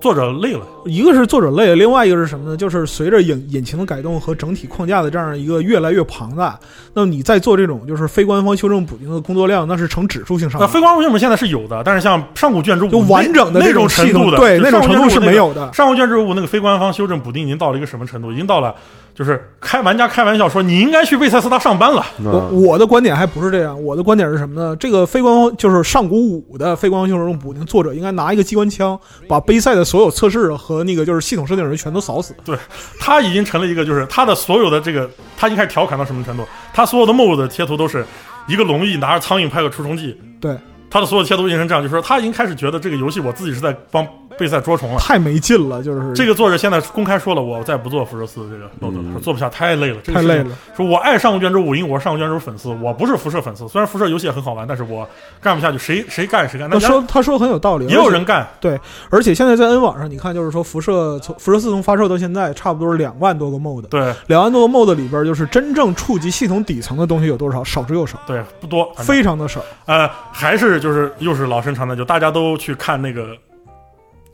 [0.00, 0.60] 作者累了。
[0.84, 2.56] 一个是作者累，另外一个是什么呢？
[2.56, 6.58] 就是随着引引擎的改动和整体框架的这样一个越来越庞大，
[6.94, 10.72] 那么你在做这种就是非官方修正补丁的工作量，那是呈指数性上那涨。
[10.72, 18.30] 非官方修正现在是有的，但是像上古卷轴五就完整的那种程度的，对那种程度是没有的上古卷轴五那个非官方修正补丁已经到了一个什么程度？
[18.30, 18.74] 已经到了
[19.16, 22.04] 就是开玩家开玩笑说你应该去贝塞斯达上班了。
[22.22, 24.76] 我我的观点还不是这样，我的观点是什么呢？
[24.76, 32.34] 这个非官方就是上古五的非官方修正补丁，作者应该拿一个机关枪把杯赛的所有测试和那个就是系统设定人全都扫死。
[32.44, 32.54] 对，
[33.00, 35.08] 他已经成了一个，就是他的所有的这个，
[35.38, 36.46] 他已经开始调侃到什么程度？
[36.74, 38.04] 他所有的 mod 的贴图都是
[38.46, 40.54] 一个龙翼拿着苍蝇拍个除虫剂，对，
[40.90, 44.06] 他的所有贴图变成这样，就是说他已经开始觉得这个游戏我自己是在帮
[44.38, 44.98] 贝塞捉虫了。
[44.98, 50.50] 太没劲了，就是这个作者现在公开说了，我再不做辐射四这个说做不下，太累了，这个太累了。
[50.76, 53.66] 说我爱上古卷轴五，因为我是上古卷轴粉丝，我不是辐射粉丝。
[53.68, 55.08] 虽然辐射游戏也很好玩，但是我
[55.40, 56.68] 干不下去，谁谁干谁干。
[56.68, 58.78] 那他说他说得很有道理，也有人干，对，
[59.10, 67.64] 而且现在在 N 网上，你看，就是说辐射从辐射四从发售到现在，差不多是两万多个 mod，对两万多个 mod 里边，就是真正触及系统底层的东西有多少？
[67.64, 69.60] 少之又少，对，不多，非常的少。
[69.86, 73.36] 呃，还是就是又是老生常谈，就大家都去看那个，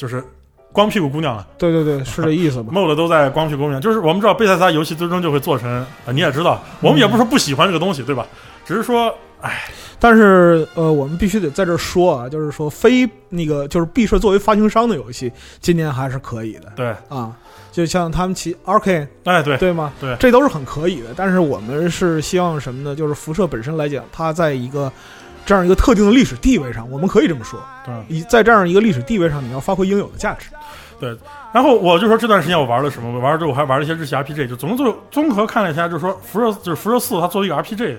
[0.02, 0.22] 就是
[0.72, 2.72] 光屁股姑娘了对对对，是这意思吧？
[2.74, 3.80] mod 都在光屁股姑娘。
[3.80, 8.26] 就是我们知道贝塞斯游戏最终就会做成，呃、你也知道，我们也不是说不喜欢这个东西，对吧？
[8.66, 9.62] 只是说，哎，
[10.00, 15.30] 但是呃，我们必须得在这儿说啊，就是说非那个就是毕设作为发行商的游戏，
[15.60, 17.36] 今年还是可以的对，啊。
[17.70, 19.90] 就像他们其 Arcane 哎，对，对吗？
[19.98, 21.08] 对这都是很可以的。
[21.16, 22.94] 但是我们是希望什么呢？
[22.94, 24.92] 就是辐射本身来讲，它在一个
[25.44, 27.94] 这样一个特定的历史地位上，我们可以这么说，对。
[28.08, 30.48] 以在这样一个历史地位上，你要发挥应有的价值。
[31.00, 31.16] 对
[31.52, 33.12] 然后我就说这段时间我玩了什么？
[33.12, 37.98] 我玩了之后我还玩了一些日系 RPG，就总综综合看了一下，就是说辐射就是辐射四，它作为一个 RPG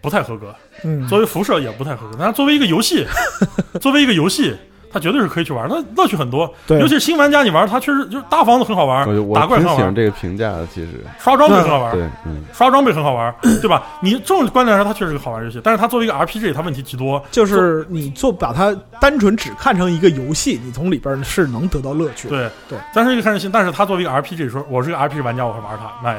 [0.00, 0.54] 不太合格，
[0.84, 3.06] 嗯，作为辐射也不太合格，但是作为一个游戏，
[3.80, 4.56] 作为一个游戏。
[4.94, 6.48] 它绝对是可以去玩，它乐趣很多。
[6.68, 13.82] 对尤其是新玩家，你玩它确实就是大房子很好玩我，我打怪很好玩，挺喜欢这个评价的，其实刷装备很好玩，对，嗯，刷装备很好玩，对吧？
[14.00, 17.20] 你这种观点上，它确实是个好玩游戏，但是它作为一个 RPG，它问题极多。
[17.32, 22.28] 就是你做把它单纯只看成一个游戏，你从里边是能得到乐趣。
[22.28, 26.14] 对对，但是一个看人心，但是它作为一个 RPG，说我是个 RPG 玩家，我会玩它，那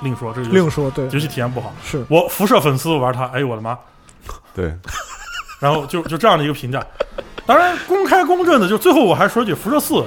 [0.00, 1.72] 另说这个另说对游戏体验不好。
[1.84, 3.76] 是我辐射粉丝玩它，哎呦我的妈！
[4.54, 4.72] 对，
[5.58, 6.84] 然后就就这样的一个评价。
[7.46, 10.04] 当然，公开公正的，就最后我还说句，辐射四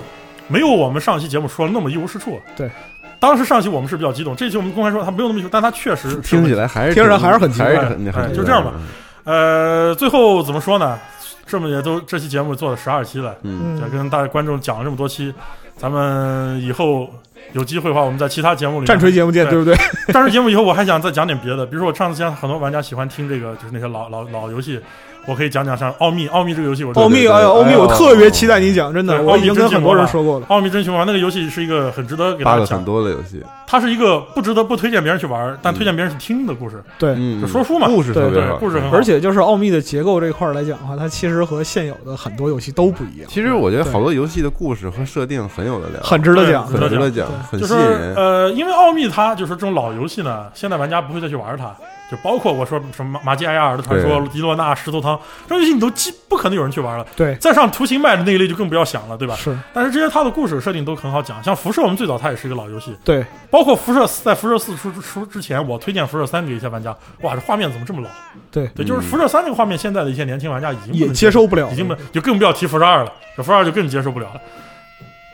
[0.47, 2.39] 没有我们上期节目说的那么一无是处。
[2.55, 2.69] 对，
[3.19, 8.73] 当时上期我们是比较激动，这期我们公开说它没有那么激动，但它确实是 听起来还是听着还是很还是很哎很就这样吧。
[9.23, 10.97] 呃，最后怎么说呢？
[11.47, 15.31] 这么也都这期节目做了十二期了，嗯，也跟大家观众讲了这么多期，
[15.77, 17.07] 咱们以后
[17.53, 19.75] 有机会的话，我们在其他节目里面战锤节目见，对不对？
[20.11, 24.79] 战锤节目以后我还想再讲点别的，比如说我上次见很多玩家喜欢听这个，就是那些老老老游戏，
[25.25, 30.45] 我可以讲讲像奥秘，奥秘这个游戏我奥秘，对哎呀，奥秘，我特别期待你讲，真的，我已经跟很多人说过了。
[30.49, 32.77] 奥秘真熊猫那个游戏是一个很值得给大家讲。
[32.77, 37.87] 很，多的游戏，它是一个不值得不推荐别人去玩，但推荐别人去听的故事，对，嗯，就说书嘛。
[37.87, 38.95] 故事特别对好，故事很好。
[38.95, 46.65] 而且就是奥秘的结构这一块来讲的话，它其实和现有的很多游戏都不一样，其实我觉得好多游戏的故事和设定很有的聊，很值得讲。
[46.67, 48.15] 很值得讲，很就是吸引人。
[48.15, 51.73] 呃，因为奥秘它就是这种老游戏呢，现在玩家不会再去玩它，
[52.09, 57.05] 就包括我说什么马基埃亚尔的传说、迪洛纳石头汤这种游戏，你都基不可能有人去玩了。
[57.15, 59.35] 对，再上图形卖的那一类就更不要想了，对吧？
[59.35, 68.09] 是，但是这些它的故事设定都很好讲，像辐射，我们最早它也是一个老游戏，对，包括辐射四在辐射四出出之前，我推荐辐射三给一些玩家，哇，这画面怎么这么老？
[68.51, 74.41] 对对，就是辐射三这个画面，现在的一些年轻玩家已经不也接受不了，已经不就更不要提辐射二了，这辐射二就更接受不了了。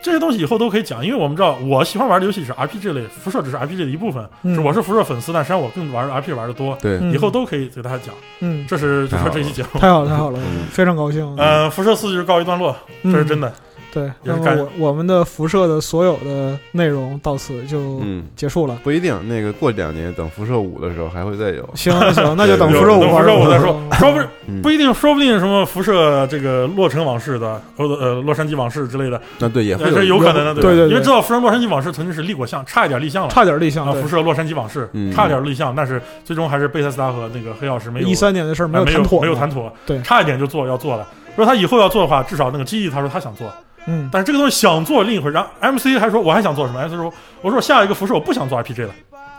[0.02, 4.28] 这些东西以后都可以讲，因为我们知道我喜欢玩的游戏是 RPG 类，辐射只是 RPG 的一部分。
[4.44, 6.78] 嗯是我是辐射粉丝，但实际上我更玩 RPG 玩的多。
[6.82, 8.14] 对，嗯以后都可以给大家讲。
[8.40, 9.80] 嗯，这是就说这期节目。
[9.80, 10.40] 太好了，太好了，
[10.72, 11.36] 非常高兴。
[11.38, 13.53] 呃，辐射四就是告一段落，这是真的。
[13.93, 18.80] 对，那么也是干我我们的辐射的所有的内容到此就嗯，结束了。
[18.84, 21.69] 不一定，那个过两年等辐射五的时候还会再有。
[21.76, 30.61] 行行，那就等辐射五等辐射五再说，说不不一定，说不定什么辐射这个洛城往事的，或者呃洛杉矶往事之类的，那对也会有可能的，吧？
[30.61, 33.30] 对对对因为知道辐射洛杉矶往事曾经是立过项，差一点立项了。
[33.30, 39.51] 差点立项啊，辐射洛杉矶往事嗯差点立项，但是最终还是贝塞斯达和那个黑曜石没有一三年的事儿没呃没谈妥，没有谈。
[39.51, 41.05] 妥，对差一点就做要做了。
[41.35, 43.51] 如果他以后要做的话，至少那个记忆他说他想做，
[43.87, 45.31] 嗯，但是这个东西想做另一回事。
[45.31, 48.93] 然后 MC 还说我还想做什么？MC 说我说下一个辐射我不想做 RPG 了。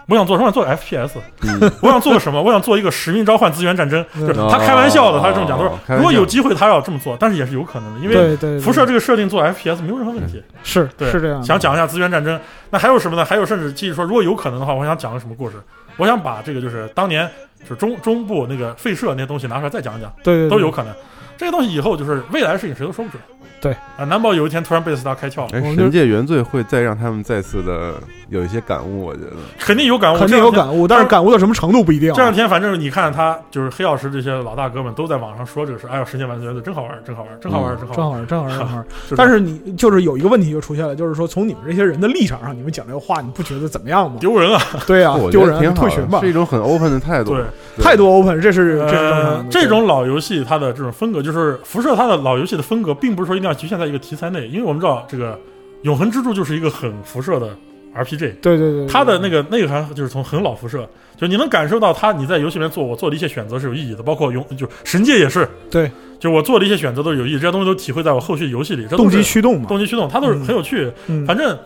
[0.09, 0.49] 我想做什么？
[0.49, 1.13] 我想做 FPS，、
[1.43, 2.43] 嗯 我想做个什么？
[2.43, 4.05] 我想做一个使命召唤资源战争。
[4.17, 5.57] 嗯就是他开玩笑的，他是这么讲。
[5.57, 10.43] 他说如果有机会，他要这么做，但是也是有可能的，因为对对，对辐射这个设定做 FPS 没有任何问题。
[10.65, 11.41] 是对，是这样。
[11.45, 12.39] 想讲一下资源战争，
[12.71, 13.25] 那还有什么呢？
[13.25, 15.57] 还有甚至继续说，如果有可能的话，我想讲个什么故事？
[15.97, 17.31] 我想把这个就是当年
[17.63, 20.93] 就是中中部那个废社那些东西拿出来再讲一讲，对对对都有可能。
[21.39, 23.23] 这个东西以后就是未来的事情，谁都说不准。
[23.63, 27.95] 对啊，难保有一天突然贝斯达开窍了，神界原罪会再让他们再次的
[28.29, 29.31] 有一些感悟，我觉得。
[29.61, 32.15] 肯定有感悟，肯定有感悟，但是感悟到什么程度不一定啊。
[32.17, 38.27] 这两天反正你看他就是黑曜石这些老大哥们都在网上说这个事，哎呦，神界原罪真好玩，真好玩，真好玩，真好玩。
[38.27, 38.77] 真好玩，真好。
[38.77, 38.87] 玩
[39.17, 44.17] 但是你就是有一个问题就出现了，就是说从你们这些人的立场上，你们讲这个话，你不觉得怎么样吗？
[44.19, 44.61] 丢人啊！
[44.89, 46.29] 对呀我，觉丢人，退群吧是。
[46.29, 47.35] 一种很 open 的态度。
[47.35, 47.45] 对，
[47.85, 55.35] 态度 open，这是这是正常呃的。，这种老游戏它的这种风格，就是辐射它的老游戏的风格，并不是说一定要局限在一个题材内，因为我们知道这个
[55.83, 57.49] 《永恒之柱》就是一个很辐射的
[57.95, 69.67] RPG，对对对对，它的那个内涵就是从很老辐射，就你能感受到它你在游戏里面做我做的一些选择是有意义的，包括永就神界也是，对，就我做的一些选择都是有意义，这些东西都体会在我后续游戏里，这都动机驱动嘛。
[69.69, 70.91] 动机驱动，它都是很有趣。
[71.09, 71.59] 嗯，反正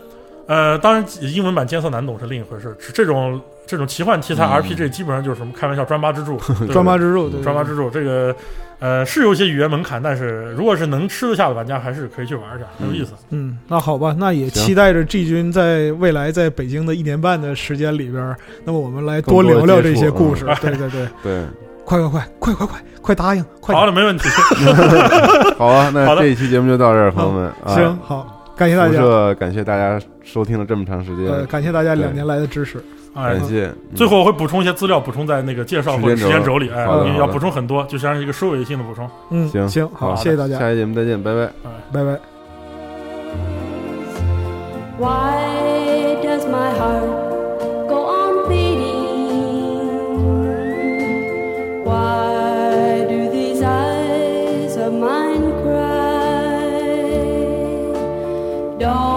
[0.47, 6.39] 呃，当然英文版艰涩难懂是另一回事，这种这种奇幻题材嗯 RPG 基本上就是什么开玩笑专八之柱，
[6.71, 8.35] 专八之柱， 专八之柱这个，
[8.79, 13.11] 呃，是有一些语言门槛，但是如果是能吃得下的玩家，还是可以去玩一下，很有意思。
[13.31, 20.55] 嗯，那好吧，那也期待着 G 君在未来在北京的一年半的时间里边，那么我们来多聊聊这些故事嗯。
[20.61, 21.43] 对对对，对，
[21.85, 23.43] 快快快快快快快答应！
[23.61, 24.27] 快好了，没问题。
[25.57, 27.45] 好啊，那好这一期节目就到这儿，朋友们。
[27.63, 32.83] 啊行，好，感谢大家，感谢大家收听了这么长时呃，间，感谢大家两年来的支持。
[33.17, 33.65] 哎感，谢。
[33.65, 36.85] 嗯最后我会补充一些资料，补充在那个介绍或者时时间轴里，哎，
[37.17, 39.09] 要补充很多，就像是一个收尾性的补充。
[39.31, 41.49] 嗯，行行，好，谢谢大家，下期节目再见，拜拜。
[41.91, 42.19] 拜拜。
[44.99, 47.07] Why does my heart
[47.87, 49.05] go on beating?
[51.85, 55.87] Why do these eyes of mine cry?
[58.79, 59.16] Don't